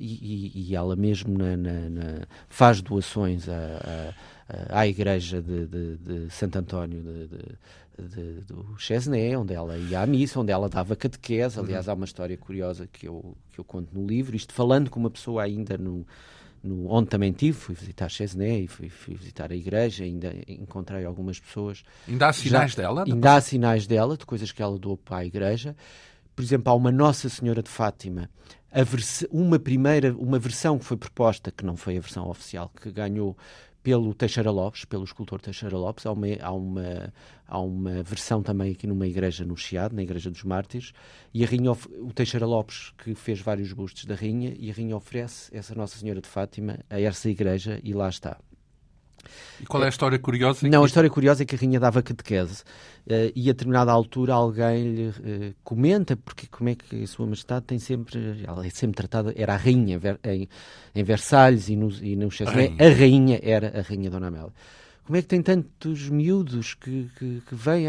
[0.00, 4.14] e, e, ela mesmo na, na, na, faz doações à,
[4.48, 7.28] à, à Igreja de, de, de Santo António de,
[8.08, 11.58] de, do Chesnay, onde ela ia à missa, onde ela dava catequese.
[11.58, 11.64] Uhum.
[11.64, 14.98] Aliás, há uma história curiosa que eu, que eu conto no livro, isto falando com
[14.98, 16.06] uma pessoa ainda no,
[16.62, 21.38] no, onde também tive, fui visitar Chesnay, fui, fui visitar a igreja, ainda encontrei algumas
[21.38, 21.82] pessoas.
[22.08, 23.04] Ainda há sinais já, dela?
[23.06, 25.76] Ainda há sinais dela, de coisas que ela doou para a igreja.
[26.40, 28.30] Por exemplo, há uma Nossa Senhora de Fátima
[29.30, 33.36] uma primeira, uma versão que foi proposta, que não foi a versão oficial, que ganhou
[33.82, 36.06] pelo Teixeira Lopes, pelo escultor Teixeira Lopes.
[36.06, 37.12] Há uma, há uma,
[37.46, 40.94] há uma versão também aqui numa igreja no Chiado, na Igreja dos Mártires,
[41.34, 44.96] e a Rainha, o Teixeira Lopes, que fez vários bustos da Rainha, e a Rainha
[44.96, 48.38] oferece essa Nossa Senhora de Fátima a essa igreja, e lá está.
[49.60, 50.66] E qual é a história curiosa?
[50.68, 52.62] Não, a história curiosa é que a rainha dava catequese
[53.06, 57.26] uh, e a determinada altura alguém lhe uh, comenta, porque como é que a sua
[57.26, 60.48] majestade tem sempre, ela é sempre tratada, era a rainha em,
[60.94, 64.52] em Versalhes e no, e no Chesnay, a, a rainha era a rainha Dona Amélia.
[65.04, 67.86] Como é que tem tantos miúdos que, que, que vêm,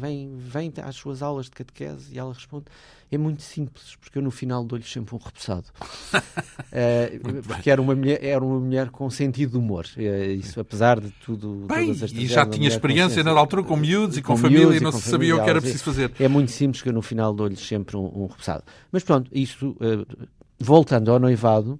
[0.00, 2.14] vêm, vêm às suas aulas de catequese?
[2.14, 2.64] E ela responde:
[3.10, 5.66] é muito simples, porque eu no final dou-lhe sempre um repousado.
[6.14, 9.86] uh, porque era uma, mulher, era uma mulher com sentido de humor.
[9.96, 11.66] Uh, isso, apesar de tudo.
[11.68, 14.92] Bem, e já tinha experiência na altura com miúdos e com, com família e não
[14.92, 16.12] se sabia o que era preciso fazer.
[16.18, 18.64] É muito simples que eu no final dou-lhe sempre um, um repousado.
[18.90, 20.26] Mas pronto, isso, uh,
[20.58, 21.78] voltando ao noivado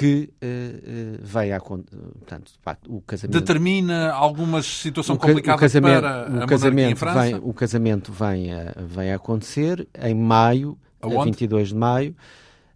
[0.00, 2.52] que uh, uh, a portanto,
[2.88, 8.54] o casamento determina alguma situação complicada o casamento, para o casamento vem, o casamento vem
[8.54, 12.16] a, vem a acontecer em maio, a 22 de maio,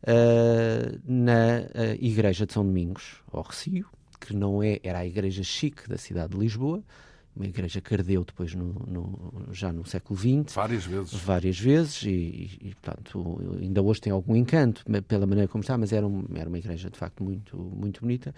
[0.02, 1.62] uh, na
[1.98, 3.86] igreja de São Domingos, ao Recio,
[4.20, 6.82] que não é era a igreja chique da cidade de Lisboa,
[7.34, 10.54] uma igreja que ardeu depois no, no, já no século XX.
[10.54, 11.12] Várias vezes.
[11.12, 15.92] Várias vezes e, e, portanto, ainda hoje tem algum encanto pela maneira como está, mas
[15.92, 18.34] era, um, era uma igreja de facto muito, muito bonita.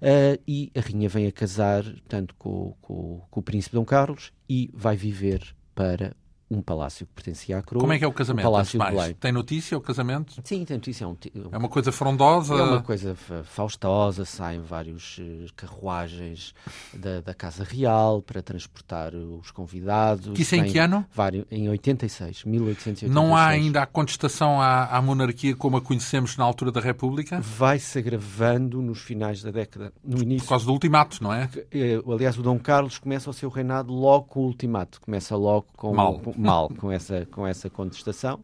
[0.00, 4.32] Uh, e a Rainha vem a casar, portanto, com, com, com o príncipe Dom Carlos
[4.48, 6.14] e vai viver para
[6.50, 7.80] um palácio que pertencia à coroa.
[7.80, 8.46] Como é que é o casamento?
[8.46, 9.14] O palácio de Belém.
[9.14, 10.34] Tem notícia o casamento?
[10.44, 11.04] Sim, tem notícia.
[11.04, 11.16] É, um,
[11.52, 12.54] é uma coisa frondosa?
[12.54, 14.24] É uma coisa faustosa.
[14.24, 16.54] Saem vários uh, carruagens
[16.92, 20.34] da, da, Casa Real para transportar os convidados.
[20.34, 21.04] Que isso é em que ano?
[21.12, 23.12] Vários, em 86, 1886.
[23.12, 27.40] Não há ainda a contestação à, à, monarquia como a conhecemos na altura da República?
[27.40, 30.44] Vai-se agravando nos finais da década, no início.
[30.44, 31.48] Por causa do ultimato, não é?
[31.72, 35.00] Eh, aliás, o Dom Carlos começa o seu reinado logo com o ultimato.
[35.00, 35.94] Começa logo com...
[35.94, 36.18] Mal.
[36.18, 38.40] Com, mal com essa, com essa contestação.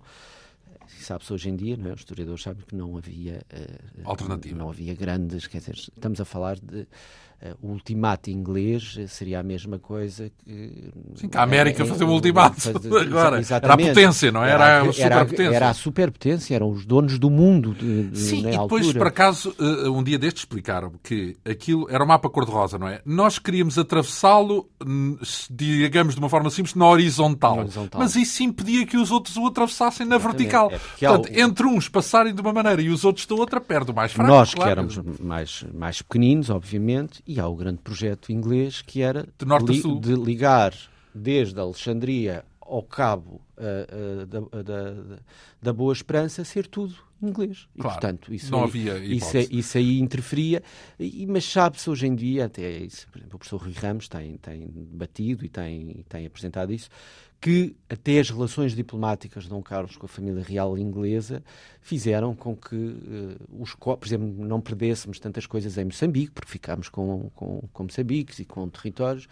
[0.87, 1.95] Sabe-se hoje em dia, não é?
[1.95, 4.59] os historiadores sabem que não havia uh, alternativa.
[4.59, 6.87] Não havia grandes, quer dizer, estamos a falar de
[7.63, 10.91] o ultimato inglês seria a mesma coisa que.
[11.15, 12.57] Sim, que a América é, fazia o ultimato
[13.01, 13.39] agora.
[13.39, 13.83] Exatamente.
[13.83, 14.51] Era a potência, não é?
[14.51, 14.65] era?
[14.65, 15.57] Era a superpotência.
[15.57, 17.73] Era a superpotência, eram os donos do mundo.
[17.75, 18.99] De, Sim, e depois, altura.
[18.99, 23.01] por acaso, um dia destes explicaram que aquilo era o mapa cor-de-rosa, não é?
[23.07, 24.69] Nós queríamos atravessá-lo,
[25.51, 27.57] digamos de uma forma simples, na horizontal.
[27.57, 28.01] na horizontal.
[28.01, 30.39] Mas isso impedia que os outros o atravessassem na Exatamente.
[30.39, 30.71] vertical.
[30.73, 30.79] É
[31.09, 31.41] Portanto, o...
[31.41, 34.31] entre uns passarem de uma maneira e os outros da outra, perde o mais fraco.
[34.31, 34.67] Nós claro.
[34.67, 39.47] que éramos mais, mais pequeninos, obviamente, e há o grande projeto inglês que era de,
[39.47, 40.01] norte li, a sul.
[40.01, 40.75] de ligar
[41.15, 45.19] desde Alexandria ao cabo uh, uh, da, da,
[45.63, 47.69] da, Boa Esperança ser tudo inglês.
[47.77, 50.61] E, claro, portanto, isso não aí, havia isso, isso, aí interferia,
[50.99, 54.37] e, mas sabe-se hoje em dia, até isso, por exemplo, o professor Rui Ramos tem,
[54.39, 56.89] tem batido e tem, tem apresentado isso,
[57.41, 61.43] que até as relações diplomáticas de Dom Carlos com a família real inglesa
[61.81, 66.91] fizeram com que, uh, os, por exemplo, não perdêssemos tantas coisas em Moçambique, porque ficámos
[66.91, 69.27] com, com, com Moçambique e com territórios,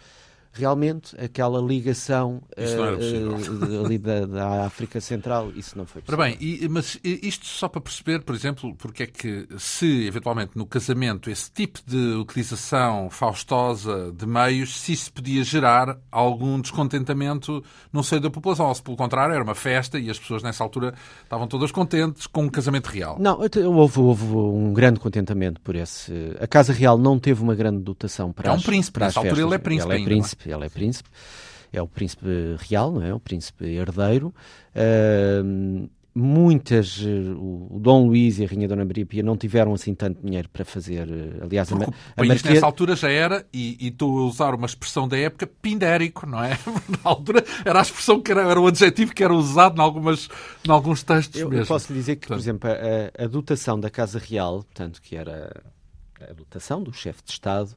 [0.58, 6.24] realmente aquela ligação uh, ali da, da, África Central, isso não foi possível.
[6.24, 10.52] Ora bem, e, mas isto só para perceber, por exemplo, porque é que se eventualmente
[10.56, 17.62] no casamento esse tipo de utilização faustosa de meios, se isso podia gerar algum descontentamento
[17.92, 20.64] no seio da população, ou se pelo contrário era uma festa e as pessoas nessa
[20.64, 23.16] altura estavam todas contentes com um casamento real.
[23.20, 26.12] Não, houve, houve um grande contentamento por esse...
[26.40, 29.20] A Casa Real não teve uma grande dotação para É um as, príncipe, para nessa
[29.20, 31.10] altura ele é príncipe Ele é príncipe, príncipe, ele é príncipe,
[31.72, 32.26] é o príncipe
[32.68, 33.12] real, não é?
[33.14, 34.34] O príncipe herdeiro.
[34.74, 35.88] Uh,
[36.18, 40.48] muitas, o Dom Luís e a Rainha Dona Maria Pia não tiveram assim tanto dinheiro
[40.48, 41.08] para fazer,
[41.40, 44.66] aliás, Porque a, a país nessa altura já era, e, e estou a usar uma
[44.66, 46.58] expressão da época, pindérico, não é?
[46.88, 50.28] Na altura era a expressão que era, era o adjetivo que era usado em, algumas,
[50.66, 51.62] em alguns textos eu, mesmo.
[51.62, 55.00] Eu posso lhe dizer que, portanto, por exemplo, a, a dotação da Casa Real, portanto,
[55.00, 55.62] que era
[56.20, 57.76] a dotação do chefe de Estado,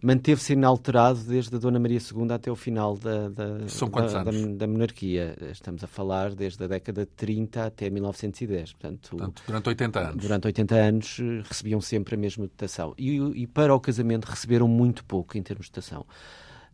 [0.00, 4.20] manteve-se inalterado desde a Dona Maria II até o final da, da, São quantos da,
[4.20, 4.42] anos?
[4.42, 5.36] Da, da, monarquia.
[5.50, 8.72] Estamos a falar desde a década de 30 até 1910.
[8.72, 10.22] Portanto, Portanto durante 80 anos.
[10.22, 12.94] Durante 80 anos eh, recebiam sempre a mesma dotação.
[12.96, 16.06] E, e para o casamento receberam muito pouco em termos de dotação.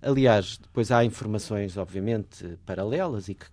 [0.03, 3.47] Aliás, depois há informações, obviamente, paralelas e que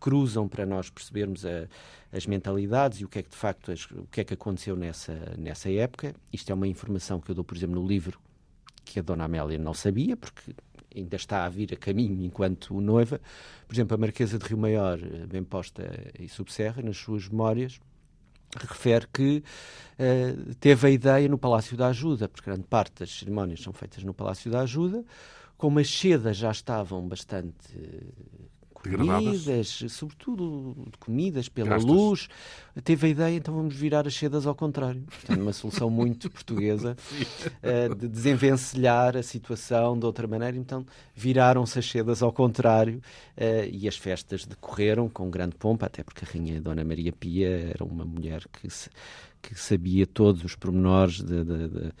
[0.00, 1.68] cruzam para nós percebermos a,
[2.10, 4.74] as mentalidades e o que é que de facto as, o que é que aconteceu
[4.74, 6.14] nessa nessa época.
[6.32, 8.18] Isto é uma informação que eu dou, por exemplo, no livro
[8.88, 10.54] que a Dona Amélia não sabia, porque
[10.94, 13.20] ainda está a vir a caminho enquanto noiva.
[13.66, 15.82] Por exemplo, a Marquesa de Rio Maior, eh, bem posta
[16.18, 17.78] e subserra, nas suas memórias,
[18.56, 19.42] refere que
[19.98, 24.02] uh, teve a ideia no Palácio da Ajuda, porque grande parte das cerimónias são feitas
[24.02, 25.04] no Palácio da Ajuda,
[25.58, 27.76] como as sedas já estavam bastante
[28.96, 31.90] comidas, sobretudo de comidas pela Gastas.
[31.90, 32.28] luz,
[32.82, 35.02] teve a ideia, então vamos virar as sedas ao contrário.
[35.02, 36.96] Portanto, uma solução muito portuguesa
[37.62, 40.56] uh, de desenvencilhar a situação de outra maneira.
[40.56, 40.84] Então,
[41.14, 43.00] viraram-se as sedas ao contrário
[43.36, 47.72] uh, e as festas decorreram com grande pompa, até porque a Rainha Dona Maria Pia
[47.74, 48.90] era uma mulher que, se,
[49.42, 51.92] que sabia todos os pormenores de, de, de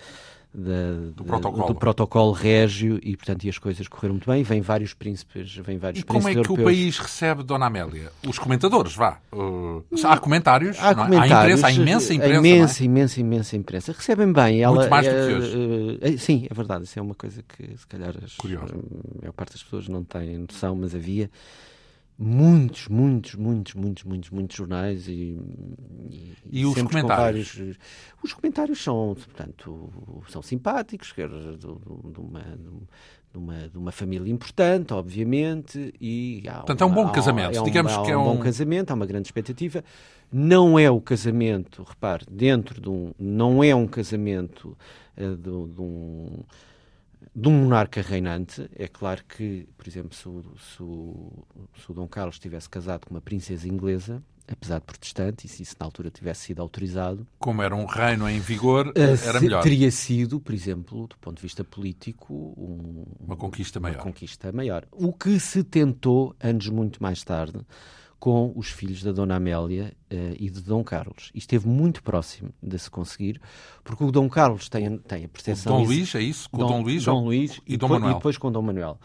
[0.52, 1.66] da, do, protocolo.
[1.66, 4.42] do protocolo régio e, portanto, e as coisas correram muito bem.
[4.42, 6.58] Vêm vários príncipes, vêm vários E como é que europeus.
[6.60, 8.10] o país recebe Dona Amélia?
[8.26, 9.18] Os comentadores, vá.
[9.32, 11.06] Uh, há comentários, Há não é?
[11.06, 11.34] comentários.
[11.34, 12.34] há imprensa, há imensa imprensa.
[12.34, 12.86] Há imensa, é?
[12.86, 13.92] imensa, imensa imprensa.
[13.92, 14.62] Recebem bem.
[14.62, 15.98] Ela, Muito mais do que é, hoje.
[16.00, 16.84] é, sim, é verdade.
[16.84, 18.72] Isso é uma coisa que, se calhar, as, Curioso.
[18.74, 21.30] a maior parte das pessoas não têm noção, mas havia
[22.18, 25.38] muitos, muitos, muitos, muitos, muitos, muitos jornais e,
[26.50, 27.54] E os sempre com comentários?
[27.54, 27.76] vários-
[28.22, 29.92] os comentários são, portanto,
[30.28, 36.54] são simpáticos, quer de, de uma, de, uma, de uma família importante, obviamente, e há
[36.54, 37.56] Portanto, é um uma- bom há- casamento.
[37.56, 39.84] é um- Digamos há que é um um- bom casamento, há uma grande expectativa.
[40.32, 44.76] Não é o casamento, repare, dentro de um, não é um casamento
[45.16, 46.40] eh, de, de um
[47.34, 51.44] de um monarca reinante, é claro que, por exemplo, se o, se o-
[51.82, 55.62] se o Dom Carlos tivesse casado com uma princesa inglesa, apesar de protestante, e se
[55.62, 59.62] isso na altura tivesse sido autorizado, Como era um reino em vigor, eh, era melhor.
[59.62, 64.02] teria sido, por exemplo, do ponto de vista político, um- Uma conquista uma maior.
[64.02, 64.86] conquista maior.
[64.90, 67.60] O que se tentou, anos muito mais tarde,
[68.18, 71.30] com os filhos da Dona Amélia eh, e de Dom Carlos.
[71.34, 73.40] E esteve muito próximo de se conseguir,
[73.84, 75.76] porque o Dom Carlos tem, tem a O percepção...
[75.76, 76.50] Dom ex- Luís, é isso?
[76.50, 78.10] Com o Dom Luís Dom Luís e Dom depois, Manuel?
[78.10, 79.00] e depois com Dom Manuel.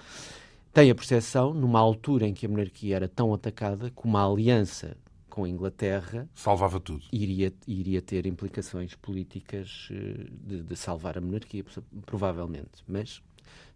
[0.73, 4.97] Tem a percepção, numa altura em que a monarquia era tão atacada, que uma aliança
[5.29, 7.03] com a Inglaterra Salvava tudo.
[7.11, 11.63] iria, iria ter implicações políticas eh, de, de salvar a monarquia,
[12.07, 12.83] provavelmente.
[12.87, 13.21] Mas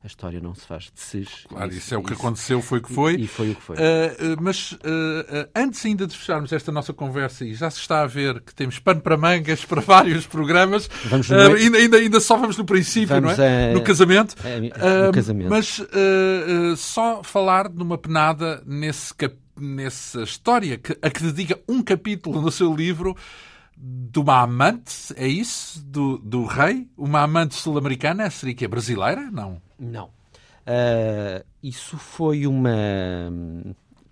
[0.07, 1.27] a história não se faz de sis.
[1.49, 3.15] Claro, isso, é o que aconteceu, foi o que foi.
[3.15, 3.75] E, e foi o que foi.
[3.75, 3.79] Uh,
[4.41, 4.77] mas uh,
[5.53, 8.79] antes ainda de fecharmos esta nossa conversa, e já se está a ver que temos
[8.79, 13.09] pano para mangas para vários programas, Vamos uh, ainda, ainda, ainda só vamos no princípio,
[13.09, 13.71] Vamos não é?
[13.71, 14.35] a- No casamento.
[14.43, 15.49] a- no casamento.
[15.49, 15.81] Mas
[16.77, 22.51] só falar numa penada nesse cap- nessa história que, a que dedica um capítulo no
[22.51, 23.15] seu livro
[23.79, 25.79] de uma amante, é isso?
[25.85, 26.87] Do, do rei?
[26.97, 28.29] Uma amante sul-americana?
[28.29, 29.29] Seria que é brasileira?
[29.31, 29.61] Não.
[29.79, 30.09] Não.
[30.65, 32.69] Ah, isso foi uma.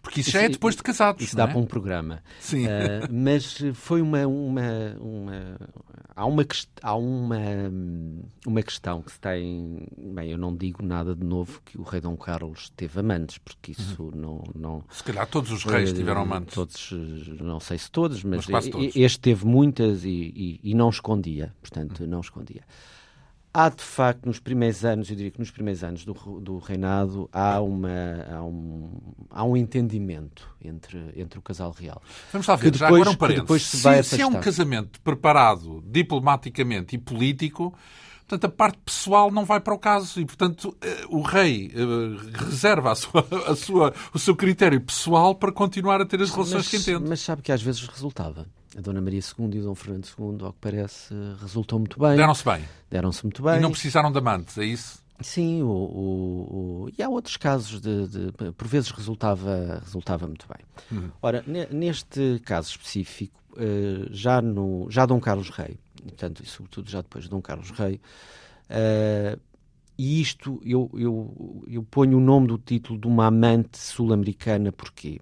[0.06, 1.24] Porque isso já é depois de casados.
[1.24, 1.48] Isso dá é?
[1.48, 2.22] para um programa.
[2.40, 2.68] Sim.
[2.68, 4.26] Ah, mas foi uma.
[4.28, 4.62] uma,
[5.00, 5.58] uma
[6.16, 6.46] há uma,
[6.82, 7.38] há uma,
[8.46, 9.88] uma questão que se tem.
[9.98, 13.72] Bem, eu não digo nada de novo que o rei Dom Carlos teve amantes, porque
[13.72, 14.12] isso Uhum.
[14.16, 14.44] não.
[14.56, 16.54] não Se calhar todos os reis eh, tiveram amantes.
[16.54, 16.92] Todos,
[17.42, 18.96] não sei se todos, mas, Mas todos.
[18.96, 21.54] este teve muitas e, e- e não escondia.
[21.62, 22.62] Portanto, não escondia.
[23.58, 27.30] Há, de facto, nos primeiros anos, eu diria que nos primeiros anos do, do reinado,
[27.32, 27.90] há, uma,
[28.30, 28.90] há, um,
[29.30, 32.02] há um entendimento entre, entre o casal real.
[32.34, 33.44] Vamos lá ver, que já depois- agora um parênteses.
[33.44, 37.74] depois se vai se, se é um casamento preparado diplomaticamente e político,
[38.28, 42.44] portanto, a parte pessoal não vai para o caso e, portanto, eh, o rei eh,
[42.46, 46.68] reserva a sua, a sua, o seu critério pessoal para continuar a ter as relações
[46.68, 47.08] que entende.
[47.08, 48.46] mas sabe que às vezes resultava.
[48.78, 52.16] A Dona Maria II e o Dom Fernando II, ao que parece, resultou muito bem.
[52.18, 52.64] Deram-se bem.
[52.90, 53.58] Deram-se muito bem.
[53.58, 55.04] E não precisaram de amantes, é isso?
[55.22, 60.46] Sim, o, o- o- e há outros casos de, de- por vezes resultava, resultava muito
[60.48, 60.66] bem.
[61.00, 61.10] Uhum.
[61.22, 66.90] Ora, ne- neste caso específico, eh, já, no, já Dom Carlos Rei, portanto, e sobretudo
[66.90, 68.02] já depois de Dom Carlos Rei,
[68.70, 69.38] eh,
[69.98, 75.22] e isto eu, eu, eu ponho o nome do título de uma amante sul-americana, porquê?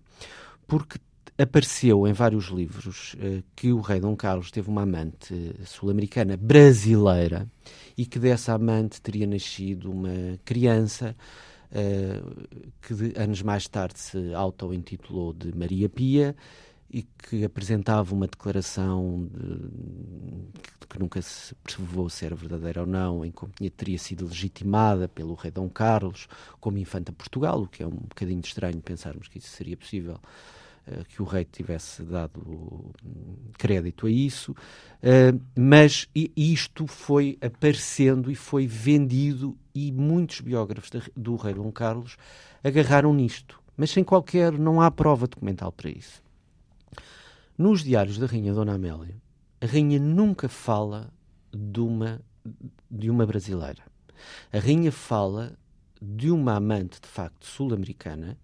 [0.65, 0.97] Porque
[1.37, 5.33] apareceu em vários livros eh, que o rei Dom Carlos teve uma amante
[5.65, 7.47] sul-americana brasileira
[7.97, 11.15] e que dessa amante teria nascido uma criança
[11.71, 12.21] eh,
[12.81, 16.35] que de- anos mais tarde se auto-intitulou de Maria Pia
[16.91, 23.25] e que apresentava uma declaração de- que, que nunca se provou ser verdadeira ou não,
[23.25, 26.27] em tinha- teria sido legitimada pelo rei Dom Carlos
[26.59, 30.19] como infanta Portugal, o que é um bocadinho estranho pensarmos que isso seria possível
[31.09, 34.55] que o rei tivesse dado hum, crédito a isso,
[35.01, 42.17] eh, mas isto foi aparecendo e foi vendido e muitos biógrafos do rei Dom Carlos
[42.63, 46.21] agarraram nisto, mas sem qualquer, não há prova documental para isso.
[47.57, 49.15] Nos diários da rainha Dona Amélia,
[49.61, 51.13] a rainha nunca fala
[51.53, 52.21] de uma,
[52.89, 53.83] de uma brasileira.
[54.51, 55.57] A rainha fala
[56.01, 58.37] de uma amante, de facto, sul-americana,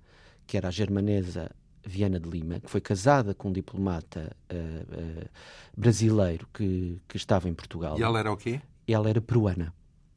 [0.47, 1.51] que era a germanesa
[1.89, 5.27] Viana de Lima, que foi casada com um diplomata eh, eh,
[5.75, 7.97] brasileiro que, que estava em Portugal.
[7.99, 8.61] E ela era o quê?
[8.87, 9.73] Ela era peruana.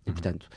[0.06, 0.48] E, portanto,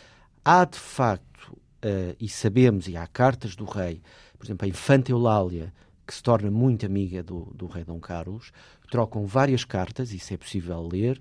[0.44, 4.02] há de facto, eh, e sabemos, e há cartas do rei,
[4.38, 5.74] por exemplo, a Infanta Eulália,
[6.06, 8.52] que se torna muito amiga do, do rei Dom Carlos,
[8.92, 11.20] trocam várias cartas, isso é possível ler,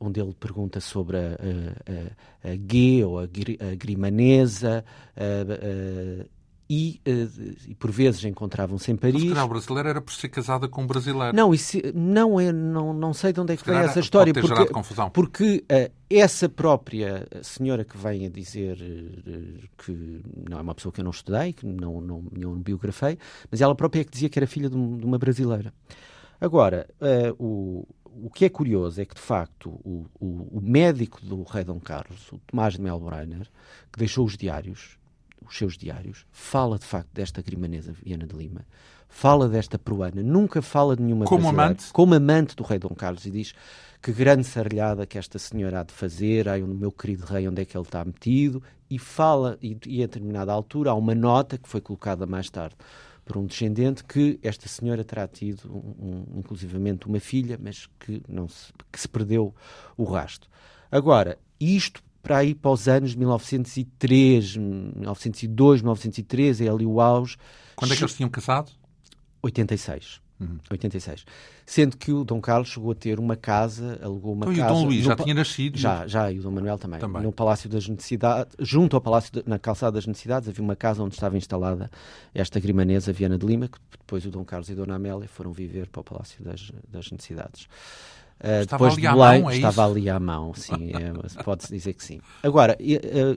[0.00, 4.84] onde ele pergunta sobre a, a, a, a Gué ou a, a Grimanesa,
[5.16, 6.26] a-
[6.68, 7.26] e, eh,
[7.68, 9.22] e por vezes encontravam-se em Mas, Paris.
[9.22, 11.34] se calhar, o brasileiro era por ser casada com um brasileiro.
[11.34, 14.34] Não, isso não é, não, não sei de onde é que Se vem essa história,
[14.34, 15.10] porque, confusão.
[15.10, 18.76] porque eh, essa própria senhora que vem a dizer
[19.78, 23.18] que não é uma pessoa que eu não estudei, que não, não, não biografei,
[23.50, 25.72] mas ela própria é que dizia que era filha de, de uma brasileira.
[26.40, 31.20] Agora, uh, o, o que é curioso é que, de facto, o, o, o, médico
[31.24, 33.48] do rei Dom Carlos, o Tomás de Melbrenner,
[33.92, 34.98] que deixou os diários,
[35.46, 38.66] os seus diários, fala, de facto, desta grimanesa Viana de Lima,
[39.08, 41.92] fala desta peruana, nunca fala de nenhuma Como amante?
[41.92, 43.54] Como amante do rei Dom Carlos e diz
[44.00, 47.62] que grande sarlhada que esta senhora há de fazer, ai, o meu querido rei, onde
[47.62, 51.58] é que ele está metido, e fala, e, e a determinada altura há uma nota
[51.58, 52.76] que foi colocada mais tarde
[53.24, 58.22] por um descendente que esta senhora terá tido, um, um, inclusivamente, uma filha, mas que,
[58.26, 59.54] não se, que se perdeu
[59.98, 60.48] o rasto.
[60.90, 67.38] Agora, isto para ir para os anos 1903, 1902, 1903, é ali o auge.
[67.74, 68.70] Quando é que eles tinham casado?
[69.42, 70.20] 86.
[70.38, 70.58] Uhum.
[70.70, 71.24] 86.
[71.64, 74.68] Sendo que o Dom Carlos chegou a ter uma casa, alugou uma então, casa.
[74.68, 75.78] E o Dom Luís já tinha nascido?
[75.78, 77.00] Já, já, e o Dom Manuel também.
[77.00, 77.22] também.
[77.22, 81.02] No Palácio das Necessidades, junto ao Palácio, de, na Calçada das Necessidades, havia uma casa
[81.02, 81.90] onde estava instalada
[82.34, 85.52] esta grimanesa Viana de Lima, que depois o Dom Carlos e a Dona Amélia foram
[85.52, 87.66] viver para o Palácio das, das Necessidades.
[88.38, 89.90] Uh, depois de Belém, mão, é estava isso?
[89.90, 92.20] ali à mão, sim, é, pode-se dizer que sim.
[92.42, 92.76] Agora,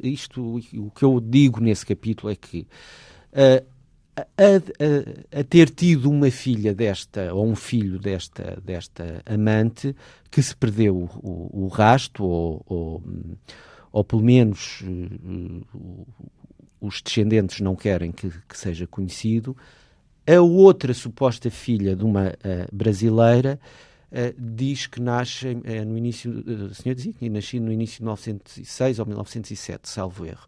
[0.03, 2.67] isto, o que eu digo nesse capítulo é que
[3.33, 3.65] uh,
[4.15, 4.21] a,
[5.35, 9.95] a, a, ter tido uma filha desta, ou um filho desta, desta amante,
[10.29, 13.03] que se perdeu o, o, o rasto, ou, ou,
[13.91, 16.05] ou, pelo menos uh,
[16.79, 19.57] os descendentes não querem que, que, seja conhecido,
[20.27, 22.33] a outra suposta filha de uma
[22.71, 23.59] brasileira
[24.11, 25.55] uh, diz que nasce
[25.85, 30.47] no início, o senhor dizia que nasci no início de 1906 ou 1907, salvo erro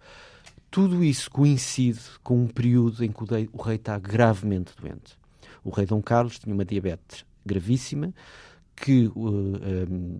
[0.74, 5.16] tudo isso coincide com um período em que o rei, está gravemente doente.
[5.64, 8.11] O rei Dom Carlos tinha uma diabetes gravíssima
[8.76, 10.20] que um,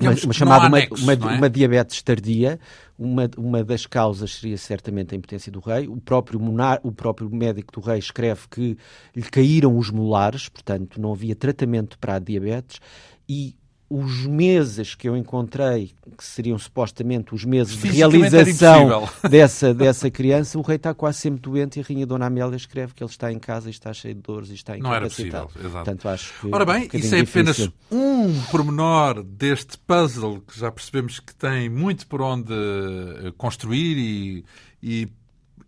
[0.00, 1.16] uma, uma, chamada anexo, uma, é?
[1.16, 2.58] uma, diabetes tardia,
[2.98, 5.88] uma, uma das causas seria certamente a impotência do rei.
[5.88, 8.76] O próprio, monar, o próprio médico do rei escreve que
[9.14, 12.80] lhe caíram os molares, portanto não havia tratamento para a diabetes
[13.28, 13.56] e
[13.88, 20.58] os meses que eu encontrei, que seriam supostamente os meses de realização dessa, dessa criança,
[20.58, 23.32] o rei está quase sempre doente e a rainha Dona Amélia escreve que ele está
[23.32, 24.82] em casa e está cheio de dores e está incapacitado.
[24.84, 25.84] Não era possível, exato.
[25.84, 27.72] Portanto, acho que Ora bem, um isso é apenas difícil.
[27.92, 34.44] um pormenor deste puzzle que já percebemos que tem muito por onde eh, construir e,
[34.82, 35.08] e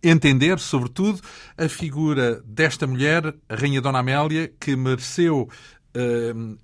[0.03, 1.21] entender, sobretudo,
[1.57, 5.49] a figura desta mulher, a rainha Dona Amélia, que mereceu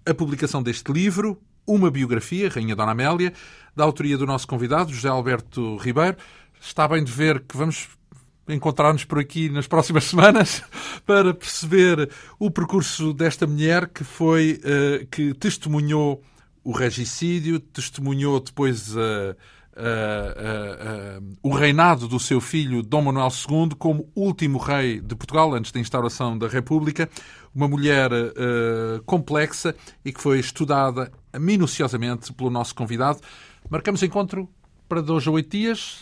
[0.06, 3.34] a publicação deste livro, uma biografia, Rainha Dona Amélia,
[3.76, 6.18] da autoria do nosso convidado, José Alberto Ribeiro.
[6.62, 7.90] Está bem de ver que vamos
[8.48, 10.64] encontrar-nos por aqui nas próximas semanas
[11.06, 12.10] para perceber
[12.40, 16.24] o percurso desta mulher que foi, uh, que testemunhou
[16.64, 19.36] o regicídio, testemunhou depois a.
[19.78, 25.54] Uh, uh, o reinado do seu filho Dom Manuel II como último rei de Portugal
[25.54, 27.10] antes da instauração da República,
[27.54, 28.10] uma mulher
[29.06, 33.20] complexa e que foi estudada minuciosamente pelo nosso convidado.
[33.70, 34.50] Marcamos encontro
[34.88, 36.02] para dois ou oito dias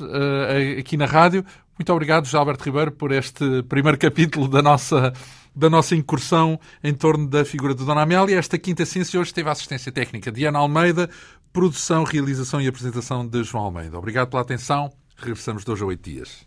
[0.80, 1.45] aqui na rádio.
[1.78, 5.13] Muito obrigado, José Alberto Ribeiro, por este primeiro capítulo da nossa
[5.55, 8.38] da nossa incursão em torno da figura de Dona Amélia.
[8.38, 11.09] Esta quinta ciência hoje teve a assistência técnica de Ana Almeida,
[11.54, 13.97] produção, realização e apresentação de João Almeida.
[13.97, 14.91] Obrigado pela atenção.
[15.16, 16.45] Regressamos dois a oito dias.